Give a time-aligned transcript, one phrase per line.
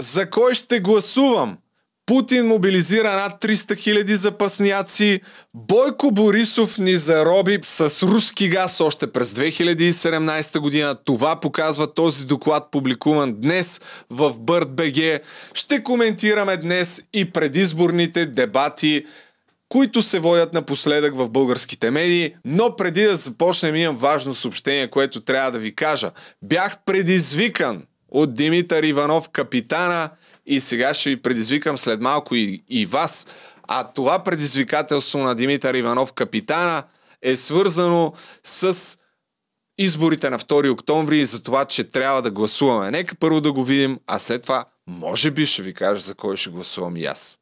[0.00, 1.58] За кой ще гласувам?
[2.06, 5.20] Путин мобилизира над 300 хиляди запасняци.
[5.54, 10.96] Бойко Борисов ни зароби с руски газ още през 2017 година.
[11.04, 15.20] Това показва този доклад, публикуван днес в BirdBG.
[15.54, 19.04] Ще коментираме днес и предизборните дебати
[19.68, 25.20] които се водят напоследък в българските медии, но преди да започнем имам важно съобщение, което
[25.20, 26.10] трябва да ви кажа.
[26.42, 30.10] Бях предизвикан от Димитър Иванов, капитана,
[30.46, 33.26] и сега ще ви предизвикам след малко и, и вас.
[33.68, 36.82] А това предизвикателство на Димитър Иванов, капитана,
[37.22, 38.12] е свързано
[38.44, 38.98] с
[39.78, 42.90] изборите на 2 октомври и за това, че трябва да гласуваме.
[42.90, 46.36] Нека първо да го видим, а след това може би ще ви кажа за кой
[46.36, 47.40] ще гласувам и аз.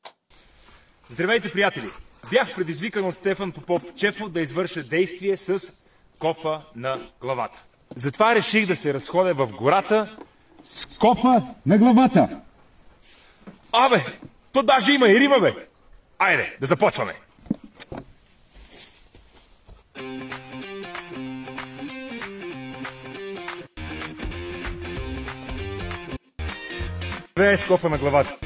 [1.08, 1.88] Здравейте, приятели!
[2.30, 5.72] Бях предизвикан от Стефан Попов Чефов да извърша действие с
[6.18, 7.58] кофа на главата.
[7.96, 10.16] Затова реших да се разходя в гората
[10.64, 12.28] с кофа на главата.
[13.72, 14.04] Абе,
[14.52, 15.54] то даже има и рима, бе!
[16.18, 17.12] Айде, да започваме!
[27.36, 28.36] Две с кофа на главата.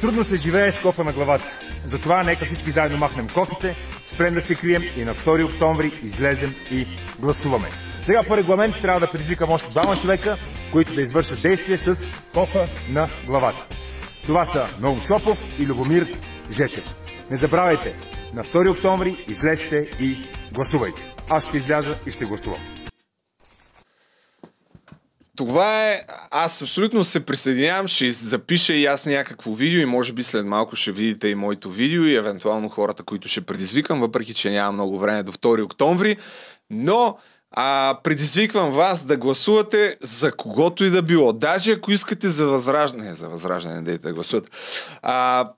[0.00, 1.44] Трудно се живее с кофа на главата.
[1.84, 6.54] Затова нека всички заедно махнем кофите, спрем да се крием и на 2 октомври излезем
[6.70, 6.86] и
[7.18, 7.68] гласуваме.
[8.02, 10.36] Сега по регламент трябва да предизвикам още двама човека,
[10.72, 13.66] които да извършат действие с кофа на главата.
[14.26, 16.16] Това са Наум Шопов и Любомир
[16.50, 16.84] Жечев.
[17.30, 17.94] Не забравяйте,
[18.34, 21.14] на 2 октомври излезте и гласувайте.
[21.28, 22.77] Аз ще изляза и ще гласувам.
[25.38, 26.02] Това е...
[26.30, 30.76] Аз абсолютно се присъединявам, ще запиша и аз някакво видео и може би след малко
[30.76, 34.98] ще видите и моето видео и евентуално хората, които ще предизвикам, въпреки че няма много
[34.98, 36.16] време до 2 октомври.
[36.70, 37.18] Но
[37.50, 41.32] а, предизвиквам вас да гласувате за когото и да било.
[41.32, 44.50] Даже ако искате за възраждане, за възраждане, дайте да гласувате.
[45.02, 45.48] А,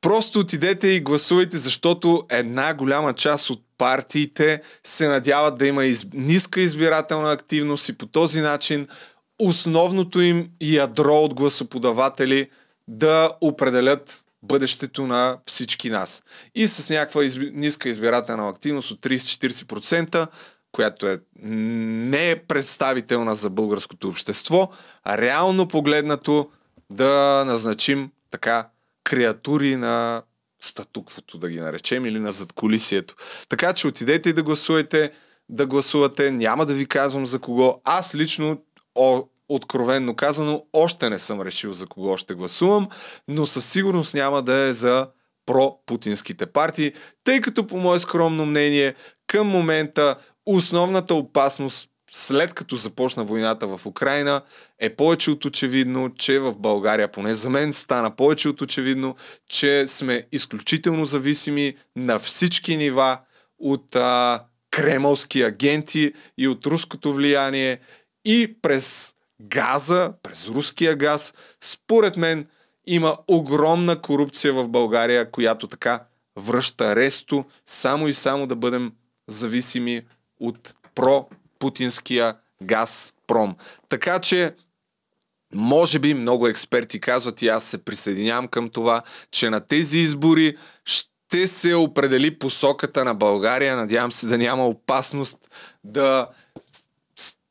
[0.00, 6.06] просто отидете и гласувайте, защото една голяма част от партиите се надяват да има из...
[6.12, 8.86] ниска избирателна активност и по този начин
[9.38, 12.50] основното им ядро от гласоподаватели
[12.88, 16.22] да определят бъдещето на всички нас.
[16.54, 17.50] И с някаква изби...
[17.54, 20.26] ниска избирателна активност от 30-40%,
[20.72, 24.68] която е не е представителна за българското общество,
[25.04, 26.50] а реално погледнато
[26.90, 28.68] да назначим така
[29.04, 30.22] креатури на
[30.60, 33.14] статуквото, да ги наречем, или на задколисието.
[33.48, 35.10] Така че отидете и да гласувате,
[35.48, 36.30] да гласувате.
[36.30, 37.80] Няма да ви казвам за кого.
[37.84, 38.62] Аз лично,
[38.94, 42.88] о, откровенно казано, още не съм решил за кого ще гласувам,
[43.28, 45.08] но със сигурност няма да е за
[45.46, 46.92] про-путинските партии,
[47.24, 48.94] тъй като по мое скромно мнение
[49.26, 54.42] към момента основната опасност след като започна войната в Украина,
[54.78, 59.16] е повече от очевидно, че в България, поне за мен, стана повече от очевидно,
[59.48, 63.18] че сме изключително зависими на всички нива
[63.58, 67.78] от а, кремълски агенти и от руското влияние
[68.24, 72.46] и през газа, през руския газ, според мен
[72.86, 76.04] има огромна корупция в България, която така
[76.36, 78.92] връща ресто само и само да бъдем
[79.28, 80.02] зависими
[80.40, 83.56] от про путинския Газпром.
[83.88, 84.54] Така че
[85.54, 90.56] може би много експерти казват и аз се присъединявам към това, че на тези избори
[90.84, 93.76] ще се определи посоката на България.
[93.76, 95.38] Надявам се да няма опасност
[95.84, 96.28] да,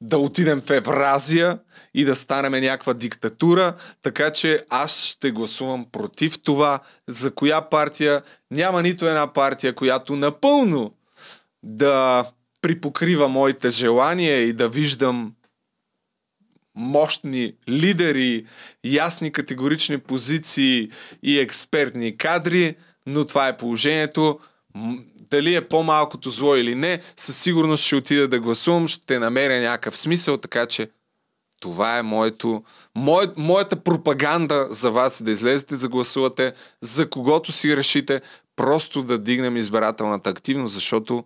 [0.01, 1.59] да отидем в Евразия
[1.93, 6.79] и да станем някаква диктатура, така че аз ще гласувам против това.
[7.07, 8.21] За коя партия?
[8.51, 10.93] Няма нито една партия, която напълно
[11.63, 12.25] да
[12.61, 15.33] припокрива моите желания и да виждам
[16.75, 18.45] мощни лидери,
[18.83, 20.91] ясни категорични позиции
[21.23, 22.75] и експертни кадри,
[23.05, 24.39] но това е положението.
[25.31, 29.97] Дали е по-малкото зло или не, със сигурност ще отида да гласувам, ще намеря някакъв
[29.97, 30.89] смисъл, така че
[31.59, 32.63] това е моето,
[32.95, 38.21] мое, моята пропаганда за вас да излезете да гласувате, за когото си решите,
[38.55, 41.23] просто да дигнем избирателната активност, защото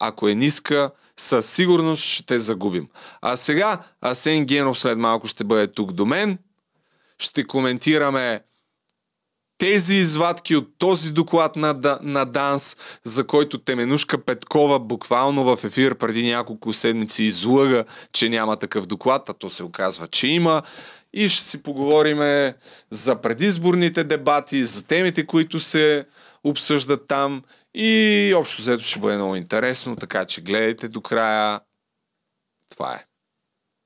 [0.00, 2.88] ако е ниска, със сигурност ще загубим.
[3.22, 6.38] А сега Асен Генов след малко ще бъде тук до мен.
[7.18, 8.40] Ще коментираме
[9.58, 15.94] тези извадки от този доклад на, на Данс, за който Теменушка Петкова буквално в ефир
[15.94, 20.62] преди няколко седмици излъга, че няма такъв доклад, а то се оказва, че има.
[21.12, 22.52] и ще си поговорим
[22.90, 26.04] за предизборните дебати, за темите, които се
[26.44, 27.42] обсъждат там
[27.74, 31.60] и общо взето ще бъде много интересно, така че гледайте до края.
[32.70, 33.04] Това е.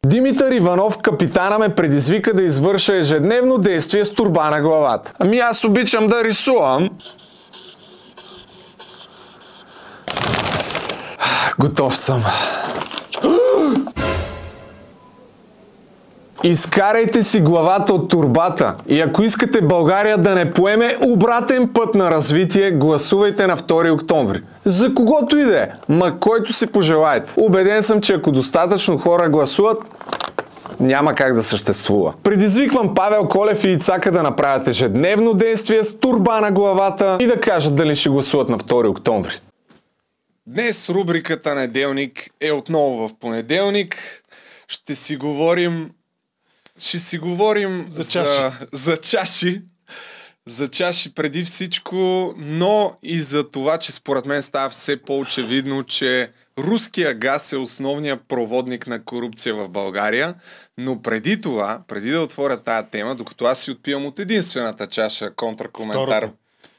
[0.07, 5.13] Димитър Иванов, капитана, ме предизвика да извърша ежедневно действие с турба на главата.
[5.19, 6.91] Ами аз обичам да рисувам.
[11.59, 12.25] Готов съм.
[16.45, 22.11] Изкарайте си главата от турбата и ако искате България да не поеме обратен път на
[22.11, 24.43] развитие, гласувайте на 2 октомври.
[24.65, 27.33] За когото и да е, ма който си пожелаете.
[27.37, 29.79] Убеден съм, че ако достатъчно хора гласуват,
[30.81, 32.15] няма как да съществува.
[32.23, 37.41] Предизвиквам Павел Колев и Ицака да направят ежедневно действие с турба на главата и да
[37.41, 39.41] кажат дали ще гласуват на 2 октомври.
[40.47, 44.23] Днес рубриката Неделник е отново в понеделник.
[44.69, 45.91] Ще си говорим
[46.83, 48.33] ще си говорим за чаши.
[48.33, 49.63] За, за чаши.
[50.47, 51.95] За чаши преди всичко,
[52.37, 58.21] но и за това, че според мен става все по-очевидно, че руския газ е основният
[58.29, 60.35] проводник на корупция в България.
[60.79, 65.35] Но преди това, преди да отворя тая тема, докато аз си отпивам от единствената чаша
[65.35, 66.33] контракоментар, Втората.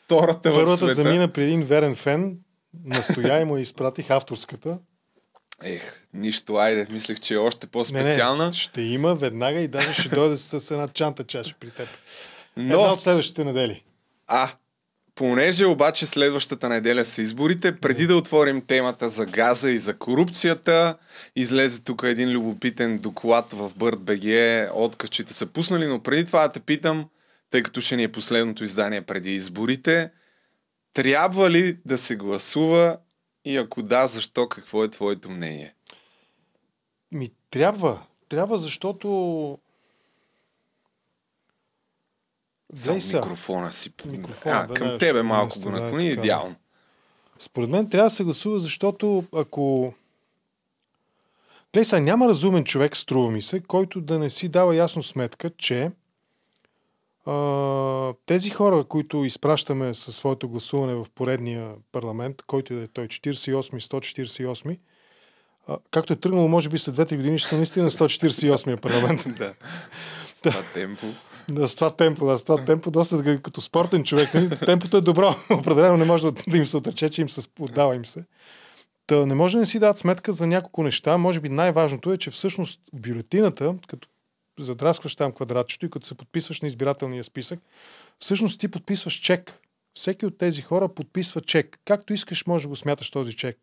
[0.05, 0.93] втората в Първата света.
[0.93, 2.37] замина при един верен фен,
[2.85, 4.77] настоя и му изпратих авторската.
[5.63, 8.45] Ех, нищо, айде, мислех, че е още Не, по-специална.
[8.45, 11.87] не, ще има веднага и даже ще дойде с една чанта чаша при теб.
[12.57, 12.63] Но...
[12.63, 13.83] Една от следващите недели.
[14.27, 14.49] А,
[15.15, 20.97] понеже обаче следващата неделя са изборите, преди да отворим темата за газа и за корупцията,
[21.35, 26.59] излезе тук един любопитен доклад в BirdBG, откачите са пуснали, но преди това да те
[26.59, 27.05] питам,
[27.49, 30.09] тъй като ще ни е последното издание преди изборите,
[30.93, 32.97] трябва ли да се гласува
[33.45, 35.73] и ако да, защо, какво е твоето мнение?
[37.11, 38.01] Ми трябва.
[38.29, 39.07] Трябва, защото...
[42.75, 43.17] Само са.
[43.17, 43.93] микрофона си.
[44.05, 46.21] Микрофона, а, към тебе ще малко го да, наклони, така.
[46.21, 46.55] идеално.
[47.39, 49.93] Според мен трябва да се гласува, защото ако...
[51.73, 55.49] Гледай сега, няма разумен човек, струва ми се, който да не си дава ясно сметка,
[55.49, 55.91] че
[57.25, 63.07] а, тези хора, които изпращаме със своето гласуване в поредния парламент, който да е той
[63.07, 64.77] 48 148
[65.67, 69.23] а, както е тръгнало, може би след 2-3 години ще са наистина 148 парламент.
[69.37, 69.53] Да.
[70.35, 71.05] С това темпо.
[71.49, 74.33] Да, с това темпо, да, с това темпо, доста като спортен човек.
[74.33, 74.49] Нали?
[74.49, 75.35] Темпото е добро.
[75.49, 78.25] Определено не може да, им се отрече, че им се отдава им се.
[79.07, 81.17] Та не може да не си дадат сметка за няколко неща.
[81.17, 84.07] Може би най-важното е, че всъщност бюлетината, като
[84.59, 87.59] задраскваш там квадратчето и като се подписваш на избирателния списък,
[88.19, 89.59] всъщност ти подписваш чек.
[89.95, 91.79] Всеки от тези хора подписва чек.
[91.85, 93.57] Както искаш, може да го смяташ този чек.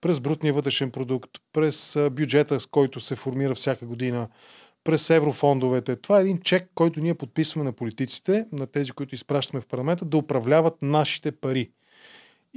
[0.00, 4.28] През брутния вътрешен продукт, през бюджета, с който се формира всяка година,
[4.84, 5.96] през еврофондовете.
[5.96, 10.04] Това е един чек, който ние подписваме на политиците, на тези, които изпращаме в парламента,
[10.04, 11.70] да управляват нашите пари.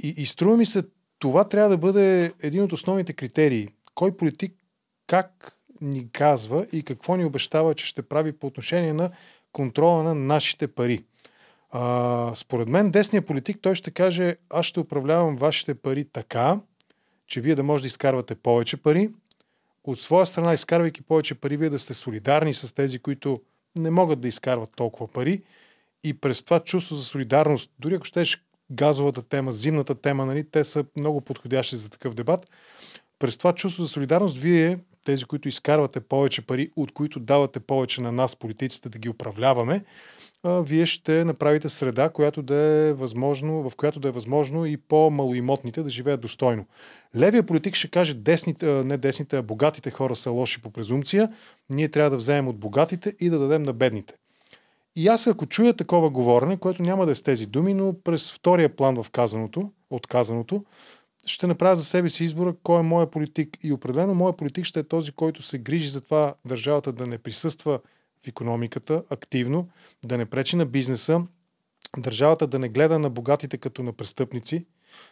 [0.02, 0.82] И, и струва ми се,
[1.18, 3.68] това трябва да бъде един от основните критерии.
[3.94, 4.54] Кой политик
[5.06, 9.10] как ни казва и какво ни обещава, че ще прави по отношение на
[9.52, 11.04] контрола на нашите пари.
[11.70, 16.60] А, според мен, десният политик, той ще каже, аз ще управлявам вашите пари така,
[17.26, 19.10] че вие да може да изкарвате повече пари,
[19.84, 23.40] от своя страна, изкарвайки повече пари, вие да сте солидарни с тези, които
[23.76, 25.42] не могат да изкарват толкова пари.
[26.04, 30.64] И през това чувство за солидарност, дори ако щеш газовата тема, зимната тема, нали, те
[30.64, 32.50] са много подходящи за такъв дебат,
[33.18, 34.78] през това чувство за солидарност, вие,
[35.10, 39.84] тези, които изкарвате повече пари, от които давате повече на нас, политиците, да ги управляваме,
[40.44, 45.82] вие ще направите среда, която да е възможно, в която да е възможно и по-малоимотните
[45.82, 46.66] да живеят достойно.
[47.16, 51.32] Левия политик ще каже, десните, не десните, а богатите хора са лоши по презумпция,
[51.70, 54.14] ние трябва да вземем от богатите и да дадем на бедните.
[54.96, 58.32] И аз ако чуя такова говорене, което няма да е с тези думи, но през
[58.32, 60.64] втория план в казаното, от казаното,
[61.26, 63.58] ще направя за себе си избора кой е моя политик.
[63.62, 67.18] И определено моя политик ще е този, който се грижи за това държавата да не
[67.18, 67.80] присъства
[68.24, 69.68] в економиката активно,
[70.04, 71.22] да не пречи на бизнеса,
[71.98, 74.64] държавата да не гледа на богатите като на престъпници.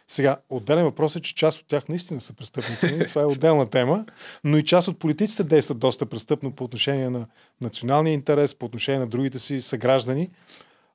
[0.07, 2.99] Сега, отделен въпрос е, че част от тях наистина са престъпници.
[3.09, 4.05] Това е отделна тема,
[4.43, 7.27] но и част от политиците действат доста престъпно по отношение на
[7.61, 10.29] националния интерес, по отношение на другите си съграждани.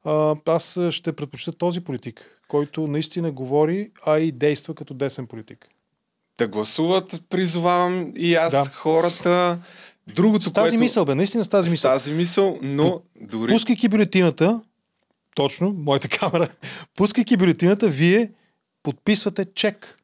[0.05, 5.69] А, Аз ще предпочита този политик, който наистина говори, а и действа като десен политик.
[6.39, 8.65] Да гласуват, призовавам и аз Да.
[8.65, 9.59] хората.
[10.15, 10.81] Другото, С тази което...
[10.83, 11.93] мисъл, бе, наистина с тази С мисъл.
[11.93, 13.53] тази мисъл, но дори...
[13.53, 14.63] Пускайки бюлетината,
[15.35, 16.49] точно, моята камера,
[16.97, 18.33] пускайки бюлетината, вие
[18.83, 19.99] подписвате чек.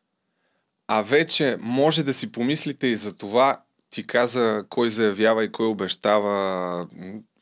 [0.89, 5.67] А вече може да си помислите и за това, ти каза кой заявява и кой
[5.67, 6.87] обещава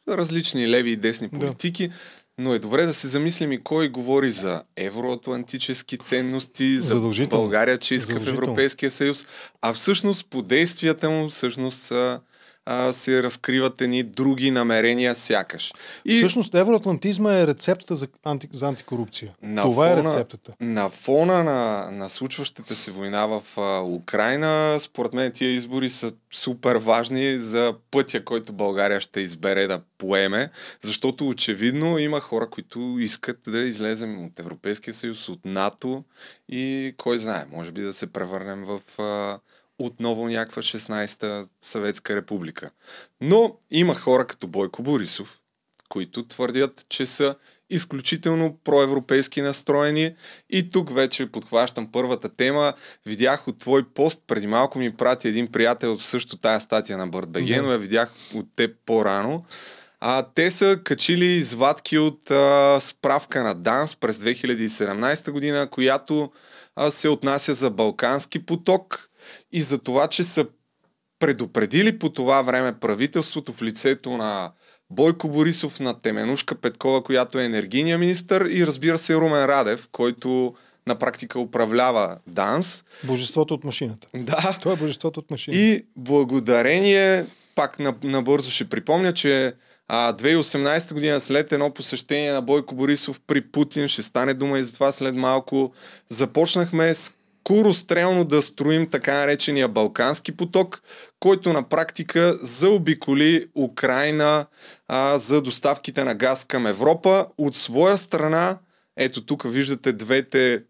[0.09, 1.89] различни леви и десни политики.
[1.89, 1.95] Да.
[2.39, 7.95] Но е добре да се замислим и кой говори за евроатлантически ценности, за България, че
[7.95, 9.27] иска в Европейския съюз,
[9.63, 12.21] а всъщност по действията му всъщност са
[12.71, 15.73] а, се разкриват едни други намерения сякаш.
[16.05, 16.17] И...
[16.17, 19.35] Всъщност евроатлантизма е рецептата за, анти, за антикорупция.
[19.43, 20.55] На Това е фона, е рецептата.
[20.61, 26.13] На фона на, на случващата се война в а, Украина, според мен тия избори са
[26.33, 30.51] супер важни за пътя, който България ще избере да поеме,
[30.83, 36.05] защото очевидно има хора, които искат да излезем от Европейския съюз, от НАТО
[36.49, 39.39] и кой знае, може би да се превърнем в а,
[39.79, 42.71] отново някаква 16-та съветска република.
[43.21, 45.39] Но има хора като Бойко Борисов,
[45.89, 47.35] които твърдят, че са
[47.71, 50.15] изключително проевропейски настроени.
[50.51, 52.73] И тук вече подхващам първата тема.
[53.07, 57.07] Видях от твой пост, преди малко ми прати един приятел от също тая статия на
[57.07, 59.45] Бъртбеге, но я видях от теб по-рано.
[60.01, 66.33] А, те са качили извадки от а, справка на ДАНС през 2017 година, която
[66.77, 69.08] а, се отнася за Балкански поток
[69.53, 70.47] и за това, че са
[71.19, 74.53] предупредили по това време правителството в лицето на
[74.91, 80.55] Бойко Борисов, на Теменушка Петкова, която е енергийния министр и разбира се Румен Радев, който
[80.87, 82.85] на практика управлява ДАНС.
[83.05, 84.09] Божеството от машината.
[84.15, 84.57] Да.
[84.61, 85.61] Това е божеството от машината.
[85.61, 89.55] И благодарение, пак набързо ще припомня, че
[89.89, 94.65] а, 2018 година след едно посещение на Бойко Борисов при Путин, ще стане дума и
[94.65, 95.73] за това след малко,
[96.09, 97.15] започнахме с
[97.49, 100.83] скорострелно да строим така наречения Балкански поток,
[101.21, 104.47] който на практика заобиколи Украина
[104.89, 107.27] а, за доставките на газ към Европа.
[107.39, 108.59] От своя страна,
[108.97, 110.63] ето тук виждате двете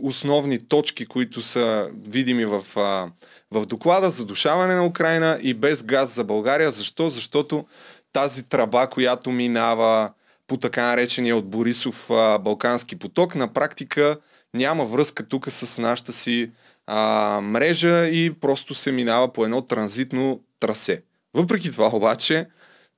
[0.00, 3.10] основни точки, които са видими в, а,
[3.50, 4.10] в доклада.
[4.10, 6.70] Задушаване на Украина и без газ за България.
[6.70, 7.10] Защо?
[7.10, 7.64] Защото
[8.12, 10.10] тази траба, която минава
[10.46, 14.16] по така наречения от Борисов а, Балкански поток, на практика
[14.54, 16.50] няма връзка тук с нашата си
[16.86, 21.02] а, мрежа и просто се минава по едно транзитно трасе.
[21.34, 22.46] Въпреки това обаче,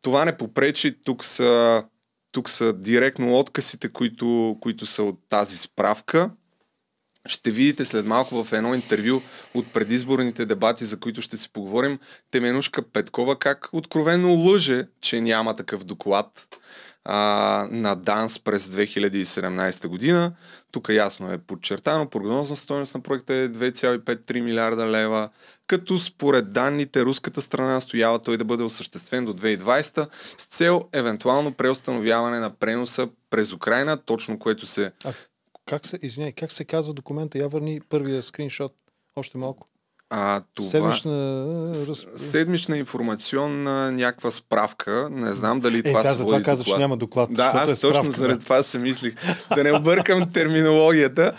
[0.03, 1.85] това не попречи, тук са,
[2.33, 6.31] тук са директно откъсите, които, които са от тази справка.
[7.27, 9.23] Ще видите след малко в едно интервю
[9.55, 11.99] от предизборните дебати, за които ще си поговорим,
[12.31, 16.49] Теменушка Петкова как откровенно лъже, че няма такъв доклад
[17.09, 20.33] а, на ДАНС през 2017 година.
[20.71, 25.29] Тук ясно е подчертано, прогнозна стоеност на проекта е 2,5-3 милиарда лева,
[25.67, 30.09] като според данните руската страна стоява той да бъде осъществен до 2020
[30.39, 34.93] с цел евентуално преустановяване на преноса през Украина, точно което се...
[35.05, 35.13] А
[35.67, 37.39] как се, извиняй, как се казва документа?
[37.39, 38.73] Я върни първия скриншот
[39.17, 39.69] още малко.
[40.11, 40.71] А, това...
[40.71, 41.75] Седмична...
[42.17, 45.09] Седмична информационна някаква справка.
[45.11, 47.31] Не знам дали е, това се води това каза, че няма доклад.
[47.33, 49.15] Да, аз е точно заради това се мислих.
[49.55, 51.33] Да не объркам терминологията.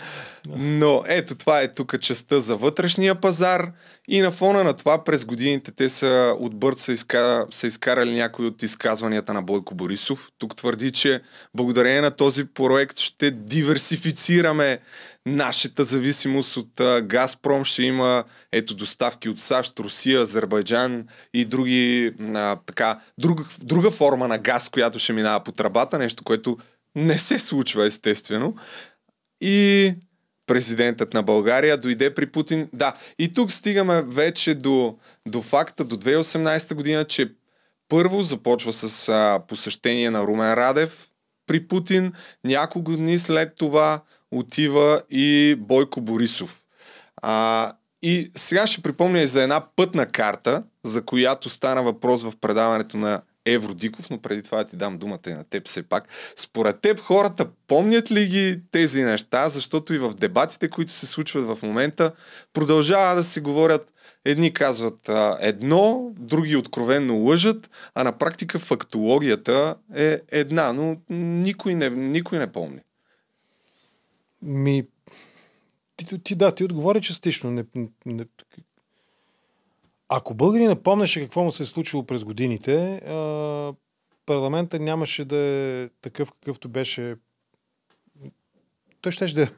[0.56, 3.72] Но ето това е тук частта за вътрешния пазар
[4.08, 8.14] и на фона на това през годините те са от Бърт са, изкара, са изкарали
[8.14, 10.28] някои от изказванията на Бойко Борисов.
[10.38, 11.20] Тук твърди, че
[11.54, 14.78] благодарение на този проект ще диверсифицираме
[15.26, 17.64] нашата зависимост от Газпром.
[17.64, 24.28] Ще има ето доставки от САЩ, Русия, Азербайджан и други, а, така, друга, друга форма
[24.28, 26.58] на газ, която ще минава по тръбата, нещо, което
[26.96, 28.54] не се случва естествено.
[29.40, 29.94] И
[30.48, 32.68] президентът на България, дойде при Путин.
[32.72, 37.32] Да, и тук стигаме вече до, до факта до 2018 година, че
[37.88, 41.08] първо започва с а, посещение на Румен Радев
[41.46, 42.12] при Путин,
[42.44, 46.62] няколко дни след това отива и Бойко Борисов.
[47.22, 52.32] А, и сега ще припомня и за една пътна карта, за която стана въпрос в
[52.40, 56.08] предаването на Евродиков, но преди това ти дам думата и на теб все пак.
[56.36, 61.44] Според теб хората помнят ли ги тези неща, защото и в дебатите, които се случват
[61.46, 62.12] в момента,
[62.52, 63.92] продължава да се говорят
[64.24, 71.74] Едни казват а, едно, други откровенно лъжат, а на практика фактологията е една, но никой
[71.74, 72.80] не, никой не помни.
[74.42, 74.86] Ми,
[75.96, 77.50] ти, ти да, ти отговори частично.
[77.50, 77.64] Не,
[78.06, 78.24] не,
[80.08, 83.00] ако българи напомняше какво му се е случило през годините,
[84.26, 87.16] парламента нямаше да е такъв какъвто беше.
[89.00, 89.50] Той ще да.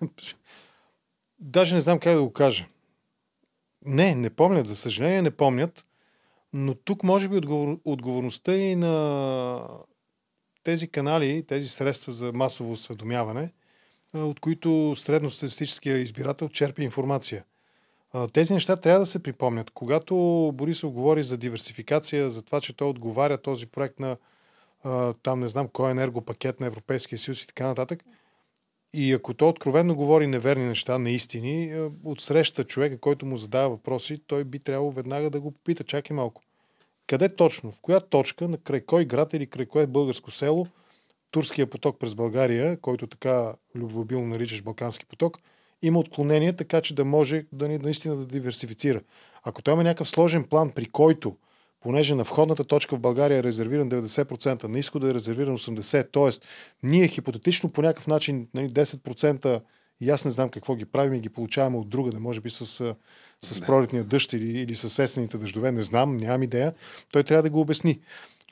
[1.40, 2.66] Даже не знам как да го кажа.
[3.84, 5.86] Не, не помнят, за съжаление не помнят.
[6.52, 7.80] Но тук може би отговор...
[7.84, 9.68] отговорността и на
[10.62, 13.52] тези канали, тези средства за масово съдомяване,
[14.14, 17.44] от които средностатистическия избирател черпи информация.
[18.32, 19.70] Тези неща трябва да се припомнят.
[19.70, 20.14] Когато
[20.54, 24.16] Борисов говори за диверсификация, за това, че той отговаря този проект на
[25.22, 28.04] там не знам кой е енергопакет на Европейския съюз и така нататък.
[28.92, 34.44] И ако той откровенно говори неверни неща, неистини, отсреща човека, който му задава въпроси, той
[34.44, 35.84] би трябвало веднага да го попита.
[35.84, 36.42] Чакай малко.
[37.06, 37.72] Къде точно?
[37.72, 38.48] В коя точка?
[38.48, 40.66] На край кой град или край кое българско село?
[41.30, 45.38] Турския поток през България, който така любвобилно наричаш Балкански поток,
[45.82, 49.00] има отклонение, така че да може да ни наистина да диверсифицира.
[49.42, 51.36] Ако той има някакъв сложен план, при който,
[51.80, 56.46] понеже на входната точка в България е резервиран 90%, на изхода е резервиран 80%, т.е.
[56.82, 59.60] ние хипотетично по някакъв начин 10% нали,
[60.00, 62.50] и аз не знам какво ги правим и ги получаваме от друга, да може би
[62.50, 62.94] с,
[63.42, 66.74] с пролетния дъжд или, или с есените дъждове, не знам, нямам идея.
[67.12, 68.00] Той трябва да го обясни.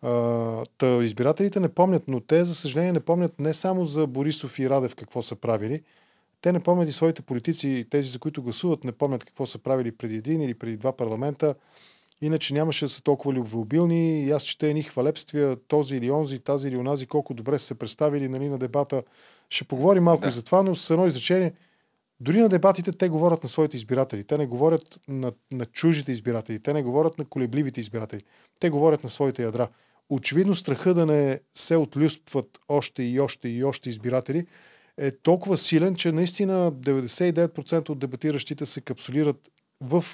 [0.02, 4.58] А, та, избирателите не помнят, но те, за съжаление, не помнят не само за Борисов
[4.58, 5.82] и Радев какво са правили,
[6.40, 9.92] те не помнят и своите политици, тези, за които гласуват, не помнят какво са правили
[9.92, 11.54] преди един или преди два парламента.
[12.20, 14.24] Иначе нямаше да са толкова любвеобилни.
[14.24, 17.74] И аз чета едни хвалепствия, този или онзи, тази или онази, колко добре са се
[17.74, 19.02] представили нали, на дебата.
[19.50, 20.28] Ще поговорим малко да.
[20.28, 21.52] и за това, но с едно изречение.
[22.20, 24.24] Дори на дебатите те говорят на своите избиратели.
[24.24, 26.58] Те не говорят на, на чужите избиратели.
[26.58, 28.22] Те не говорят на колебливите избиратели.
[28.60, 29.68] Те говорят на своите ядра.
[30.10, 34.46] Очевидно страха да не се отлюспват още и още и още избиратели
[34.98, 39.50] е толкова силен, че наистина 99% от дебатиращите се капсулират
[39.80, 40.04] в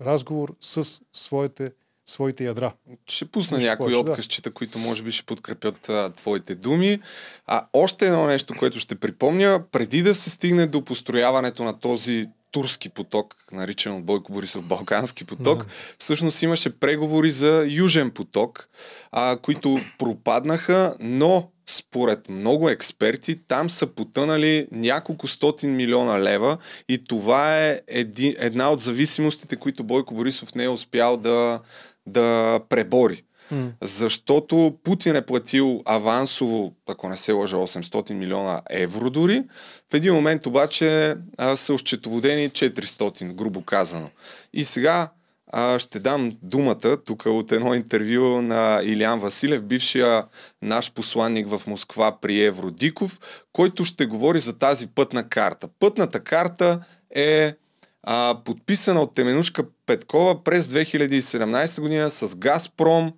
[0.00, 1.72] разговор с своите,
[2.06, 2.72] своите ядра.
[3.08, 4.54] Ще пусна някои откъсчета, да.
[4.54, 6.98] които може би ще подкрепят а, твоите думи.
[7.46, 12.26] А още едно нещо, което ще припомня, преди да се стигне до построяването на този
[12.50, 15.70] турски поток, наричан от Бойко Борисов Балкански поток, да.
[15.98, 18.68] всъщност имаше преговори за Южен поток,
[19.12, 26.56] а, които пропаднаха, но според много експерти, там са потънали няколко стотин милиона лева
[26.88, 31.60] и това е еди, една от зависимостите, които Бойко Борисов не е успял да,
[32.06, 33.22] да пребори.
[33.52, 33.70] Mm.
[33.82, 39.44] Защото Путин е платил авансово, ако не се лъжа, 800 милиона евро дори.
[39.90, 44.10] В един момент обаче а, са ощетоводени 400, грубо казано.
[44.52, 45.08] И сега
[45.52, 50.24] а, ще дам думата тук от едно интервю на Илиан Василев, бившия
[50.62, 53.20] наш посланник в Москва при Евродиков,
[53.52, 55.68] който ще говори за тази пътна карта.
[55.78, 57.54] Пътната карта е
[58.02, 63.12] а, подписана от Теменушка Петкова през 2017 година с Газпром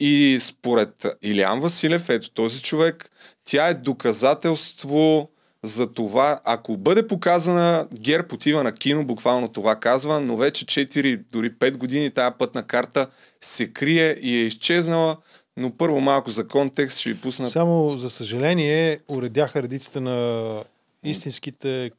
[0.00, 3.10] и според Илиан Василев, ето този човек,
[3.44, 5.30] тя е доказателство
[5.64, 11.20] за това, ако бъде показана, Герб отива на кино, буквално това казва, но вече 4,
[11.32, 13.06] дори 5 години тая пътна карта
[13.40, 15.16] се крие и е изчезнала.
[15.56, 17.50] Но първо малко за контекст ще ви пусна.
[17.50, 20.64] Само за съжаление уредяха редиците на
[21.04, 21.90] истинските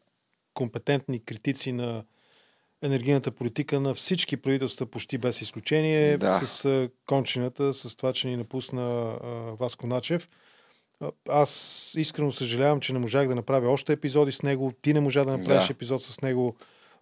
[0.53, 2.03] компетентни критици на
[2.81, 6.33] енергийната политика на всички правителства, почти без изключение, да.
[6.45, 9.13] с кончината, с това, че ни напусна
[9.59, 10.29] Васко Начев.
[11.29, 14.73] Аз искрено съжалявам, че не можах да направя още епизоди с него.
[14.81, 15.73] Ти не можа да направиш да.
[15.73, 16.55] епизод с него.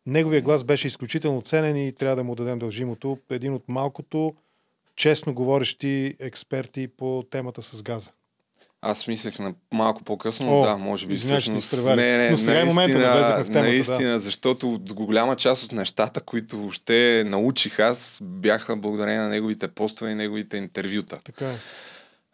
[0.06, 3.18] Неговия глас беше изключително ценен и трябва да му дадем дължимото.
[3.30, 4.34] Един от малкото
[4.96, 8.12] честно говорещи експерти по темата с газа.
[8.82, 11.86] Аз мислех на малко по-късно, О, да, може би всъщност.
[11.86, 14.20] Не, не, Но сега наистина, е момента да в темата, наистина, да.
[14.20, 20.16] защото голяма част от нещата, които въобще научих аз, бяха благодарение на неговите постове и
[20.16, 21.20] неговите интервюта.
[21.24, 21.56] Така е.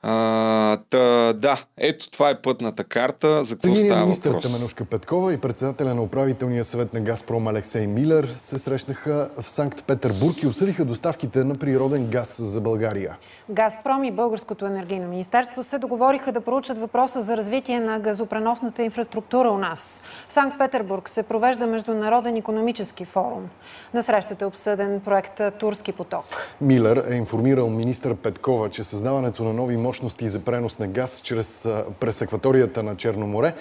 [0.09, 3.43] А, та, да, ето това е пътната карта.
[3.43, 4.51] За какво става министър въпрос?
[4.51, 9.83] Теменушка Петкова и председателя на управителния съвет на Газпром Алексей Милер се срещнаха в Санкт
[9.83, 13.17] Петербург и обсъдиха доставките на природен газ за България.
[13.49, 19.49] Газпром и Българското енергийно министерство се договориха да проучат въпроса за развитие на газопреносната инфраструктура
[19.49, 20.01] у нас.
[20.29, 23.49] В Санкт Петербург се провежда Международен економически форум.
[23.93, 26.25] На срещата е обсъден проект Турски поток.
[26.61, 31.67] Милер е информирал министър Петкова, че създаването на нови мощности за пренос на газ чрез
[31.99, 33.53] през акваторията на Черно море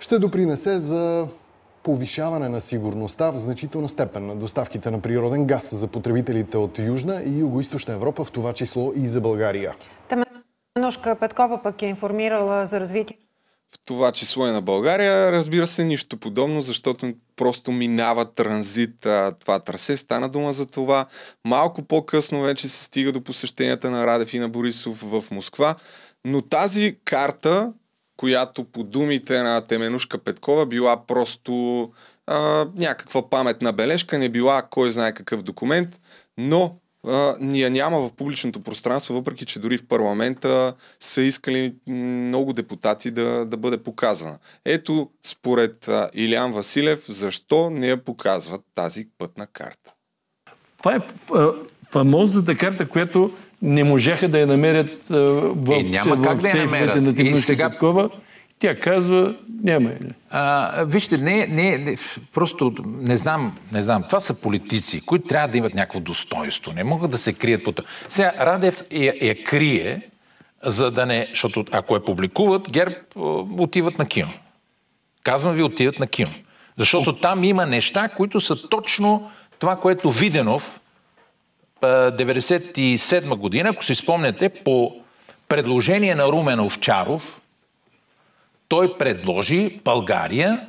[0.00, 1.26] ще допринесе за
[1.82, 7.22] повишаване на сигурността в значителна степен на доставките на природен газ за потребителите от Южна
[7.22, 9.74] и Юго-Источна Европа, в това число и за България.
[10.74, 13.16] Теменушка Петкова пък е информирала за развитие
[13.74, 15.32] в това число е на България.
[15.32, 19.96] Разбира се, нищо подобно, защото просто минава транзит а, това трасе.
[19.96, 21.06] Стана дума за това.
[21.46, 25.74] Малко по-късно вече се стига до посещенията на Радев и на Борисов в Москва.
[26.24, 27.72] Но тази карта,
[28.16, 31.82] която по думите на Теменушка Петкова била просто
[32.26, 36.00] а, някаква паметна бележка, не била кой знае какъв документ,
[36.38, 36.76] но
[37.08, 43.10] а, ние няма в публичното пространство, въпреки че дори в парламента са искали много депутати
[43.10, 44.38] да, да бъде показана.
[44.64, 49.94] Ето, според а, Илян Василев, защо не я показват тази пътна карта?
[50.78, 51.00] Това е
[51.90, 56.48] фамозната карта, която не можаха да я намерят в, е, няма в, как в да
[56.48, 57.02] я намерят.
[57.02, 57.70] на Теменужка сега...
[57.70, 58.10] Петкова.
[58.58, 59.90] Тя казва, няма.
[60.30, 61.96] А, вижте, не, не, не,
[62.34, 64.04] просто не знам, не знам.
[64.08, 66.72] Това са политици, които трябва да имат някакво достоинство.
[66.72, 67.88] Не могат да се крият по това.
[68.08, 70.00] Сега Радев я, я крие,
[70.62, 71.26] за да не...
[71.30, 72.94] Защото ако я публикуват, ГЕРБ
[73.58, 74.32] отиват на кино.
[75.22, 76.32] Казвам ви, отиват на кино.
[76.76, 80.80] Защото там има неща, които са точно това, което Виденов
[81.82, 84.96] 97 година, ако си спомняте, по
[85.48, 87.40] предложение на Румен Овчаров,
[88.68, 90.66] той предложи България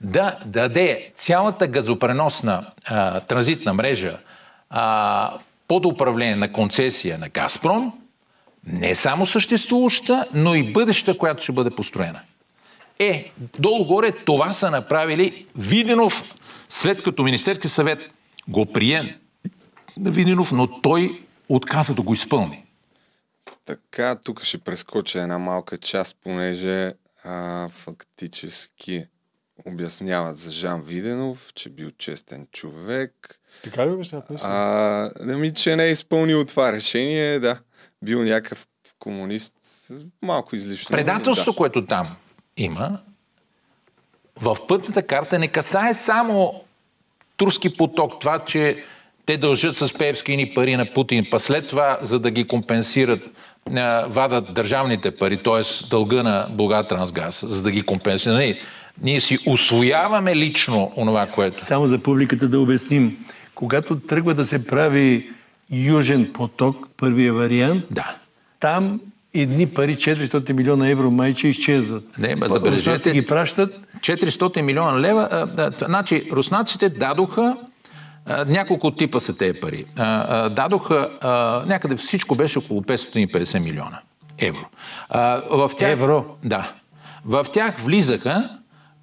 [0.00, 4.18] да даде цялата газопреносна а, транзитна мрежа
[4.70, 7.92] а, под управление на концесия на Газпром,
[8.66, 12.20] не само съществуваща, но и бъдеща, която ще бъде построена.
[12.98, 16.34] Е, долу-горе това са направили Виденов,
[16.68, 17.98] след като Министерски съвет
[18.48, 19.18] го прие
[19.96, 22.64] на Виденов, но той отказа да го изпълни.
[23.64, 26.92] Така, тук ще прескоча една малка част, понеже
[27.24, 29.06] а, фактически
[29.66, 33.40] обясняват за Жан Виденов, че бил честен човек.
[33.64, 34.26] Така ли обясняват?
[34.42, 37.60] А, да ми, че не е изпълнил това решение, да.
[38.02, 38.66] Бил някакъв
[38.98, 39.54] комунист,
[40.22, 40.96] малко излишно.
[40.96, 41.56] Предателство, да.
[41.56, 42.16] което там
[42.56, 43.00] има,
[44.40, 46.64] в пътната карта не касае само
[47.36, 48.84] турски поток, това, че
[49.26, 53.20] те дължат с Певски ни пари на Путин, па след това, за да ги компенсират,
[54.08, 55.88] вадат държавните пари, т.е.
[55.90, 58.38] дълга на Булгар Трансгаз, за да ги компенсират.
[58.38, 58.58] Не,
[59.02, 61.60] ние си освояваме лично онова, което...
[61.60, 63.16] Само за публиката да обясним.
[63.54, 65.30] Когато тръгва да се прави
[65.70, 68.16] Южен поток, първия вариант, да.
[68.60, 69.00] там
[69.34, 72.18] едни пари, 400 милиона евро майче изчезват.
[72.18, 73.10] Не, ма забележете.
[73.10, 73.80] ги пращат.
[74.00, 75.28] 400 милиона лева.
[75.30, 77.56] А, а, значи, руснаците дадоха
[78.46, 79.84] няколко типа са тези пари.
[80.50, 81.10] Дадоха
[81.66, 83.98] някъде всичко беше около 550 милиона
[84.38, 84.66] евро.
[85.50, 86.24] В тях, евро?
[86.44, 86.72] Да.
[87.24, 88.50] В тях влизаха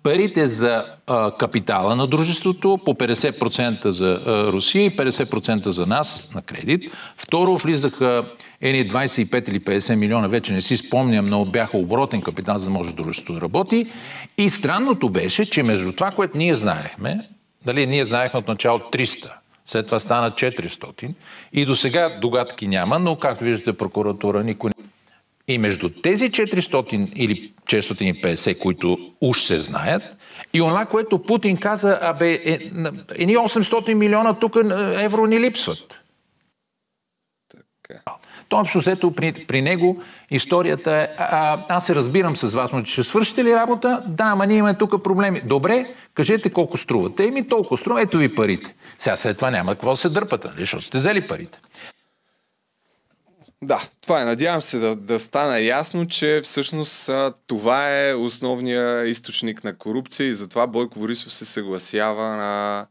[0.03, 6.31] парите за а, капитала на дружеството по 50% за а, Русия и 50% за нас
[6.35, 6.91] на кредит.
[7.17, 8.25] Второ влизаха
[8.61, 12.71] едни 25 или 50 милиона, вече не си спомням, но бяха оборотен капитал, за да
[12.71, 13.91] може дружеството да работи.
[14.37, 17.29] И странното беше, че между това, което ние знаехме,
[17.73, 19.31] дали ние знаехме от начало 300,
[19.65, 21.13] след това стана 400
[21.53, 24.71] и до сега догадки няма, но както виждате прокуратура никой.
[25.47, 30.17] И между тези 400 или 450, които уж се знаят,
[30.53, 32.59] и онова, което Путин каза, абе, е,
[33.15, 34.55] едни 800 милиона тук
[34.95, 36.01] евро ни липсват.
[37.87, 38.01] Така.
[38.49, 42.85] То общо взето при, при него историята е, а, аз се разбирам с вас, но
[42.85, 44.03] ще свършите ли работа?
[44.07, 45.41] Да, ама ние имаме тук проблеми.
[45.45, 47.23] Добре, кажете колко струвате.
[47.23, 48.75] Еми толкова струва, ето ви парите.
[48.99, 50.59] Сега след това няма какво се дърпате, нали?
[50.59, 51.59] защото сте взели парите.
[53.63, 54.25] Да, това е.
[54.25, 57.09] Надявам се да, да стана ясно, че всъщност
[57.47, 62.87] това е основния източник на корупция и затова Бойко Борисов се съгласява на,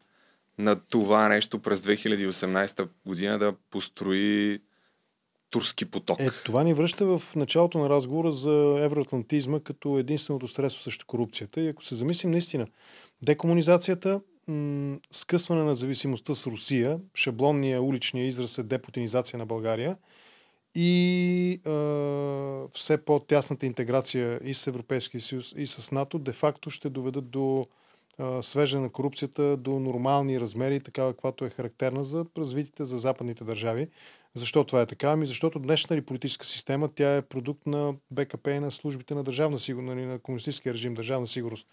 [0.59, 4.59] на това нещо през 2018 година да построи
[5.51, 6.21] турски поток.
[6.21, 11.61] Е, това ни връща в началото на разговора за евроатлантизма като единственото средство срещу корупцията.
[11.61, 12.67] И ако се замислим наистина,
[13.23, 19.97] декомунизацията, м- скъсване на зависимостта с Русия, шаблонния уличния израз е депутинизация на България
[20.75, 21.71] и е,
[22.73, 27.67] все по-тясната интеграция и с Европейския съюз, и с НАТО, де-факто ще доведат до
[28.43, 33.89] свеждане на корупцията до нормални размери, такава каквато е характерна за развитите за западните държави.
[34.39, 35.11] Защо това е така?
[35.11, 39.25] Ами защото днешната ни политическа система, тя е продукт на БКП и на службите на
[39.25, 41.67] държавна сигурност, на комунистическия режим, държавна сигурност.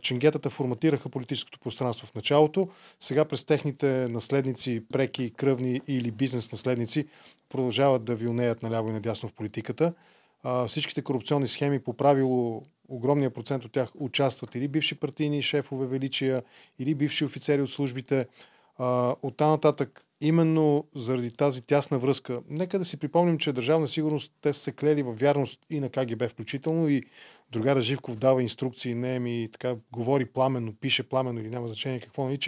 [0.00, 2.68] Ченгетата форматираха политическото пространство в началото.
[3.00, 7.06] Сега през техните наследници, преки, кръвни или бизнес наследници,
[7.48, 9.94] продължават да вилнеят наляво и надясно в политиката.
[10.68, 16.42] Всичките корупционни схеми по правило огромния процент от тях участват или бивши партийни шефове величия,
[16.78, 18.26] или бивши офицери от службите.
[19.22, 22.42] От нататък именно заради тази тясна връзка.
[22.48, 25.88] Нека да си припомним, че Държавна сигурност те са се клели във вярност и на
[25.88, 27.02] КГБ включително и
[27.52, 32.24] другара Живков дава инструкции, не ми така говори пламенно, пише пламенно или няма значение какво,
[32.24, 32.38] нали,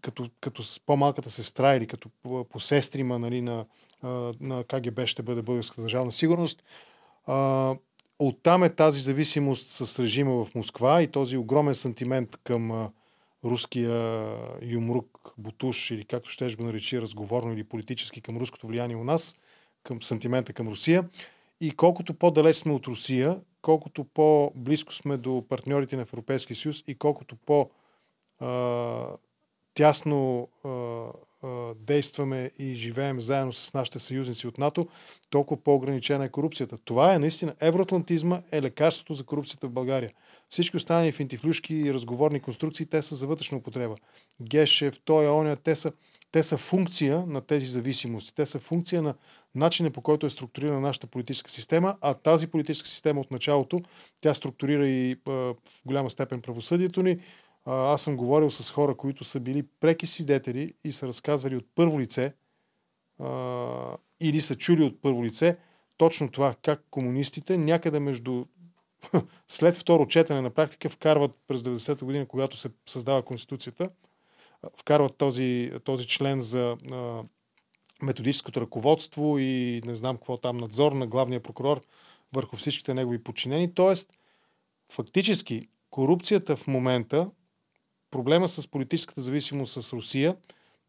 [0.00, 2.08] като, като с по-малката сестра или като
[2.50, 3.66] посестрима нали, на,
[4.40, 6.62] на КГБ ще бъде Българска държавна сигурност.
[7.26, 7.74] А,
[8.18, 12.90] оттам е тази зависимост с режима в Москва и този огромен сантимент към
[13.44, 14.26] руския
[14.62, 19.36] юмрук, бутуш или както ще го наречи разговорно или политически към руското влияние у нас,
[19.82, 21.08] към сантимента към Русия.
[21.60, 26.94] И колкото по-далеч сме от Русия, колкото по-близко сме до партньорите на Европейския съюз и
[26.94, 27.70] колкото по-
[29.74, 30.48] тясно
[31.76, 34.88] действаме и живеем заедно с нашите съюзници от НАТО,
[35.30, 36.78] толкова по-ограничена е корупцията.
[36.78, 37.54] Това е наистина.
[37.60, 40.12] Евроатлантизма е лекарството за корупцията в България.
[40.48, 43.96] Всички останали финтифлюшки и разговорни конструкции, те са за вътрешна употреба.
[44.42, 45.92] Гешев, той, оня, те са,
[46.32, 48.34] те са функция на тези зависимости.
[48.34, 49.14] Те са функция на
[49.54, 53.80] начина по който е структурирана нашата политическа система, а тази политическа система от началото,
[54.20, 55.54] тя структурира и а, в
[55.86, 57.18] голяма степен правосъдието ни.
[57.64, 61.66] А, аз съм говорил с хора, които са били преки свидетели и са разказвали от
[61.74, 62.34] първо лице
[63.18, 65.56] а, или са чули от първо лице
[65.98, 68.44] точно това, как комунистите някъде между
[69.48, 73.90] след второ четене на практика вкарват през 90-та година, когато се създава Конституцията,
[74.76, 77.22] вкарват този, този член за а,
[78.02, 81.80] методическото ръководство и не знам какво там надзор на главния прокурор
[82.32, 83.74] върху всичките негови подчинени.
[83.74, 84.12] Тоест,
[84.92, 87.30] фактически, корупцията в момента,
[88.10, 90.36] проблема с политическата зависимост с Русия,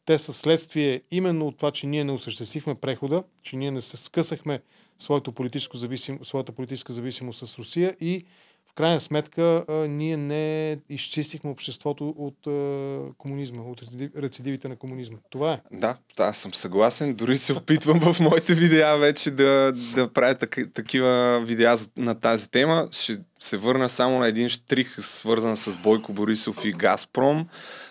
[0.06, 3.98] те са следствие именно от това, че ние не осъществихме прехода, че ние не се
[3.98, 4.62] скъсахме
[5.00, 8.26] своето политическо зависим, своята политическа зависимост с Русия и
[8.70, 13.84] в крайна сметка ние не изчистихме обществото от а, комунизма, от
[14.18, 15.18] рецидивите на комунизма.
[15.30, 15.60] Това е.
[15.72, 17.14] Да, аз съм съгласен.
[17.14, 22.52] Дори се опитвам в моите видеа вече да, да правя так, такива видеа на тази
[22.52, 22.88] тема.
[22.92, 27.48] Ще се върна само на един штрих, свързан с Бойко Борисов и Газпром.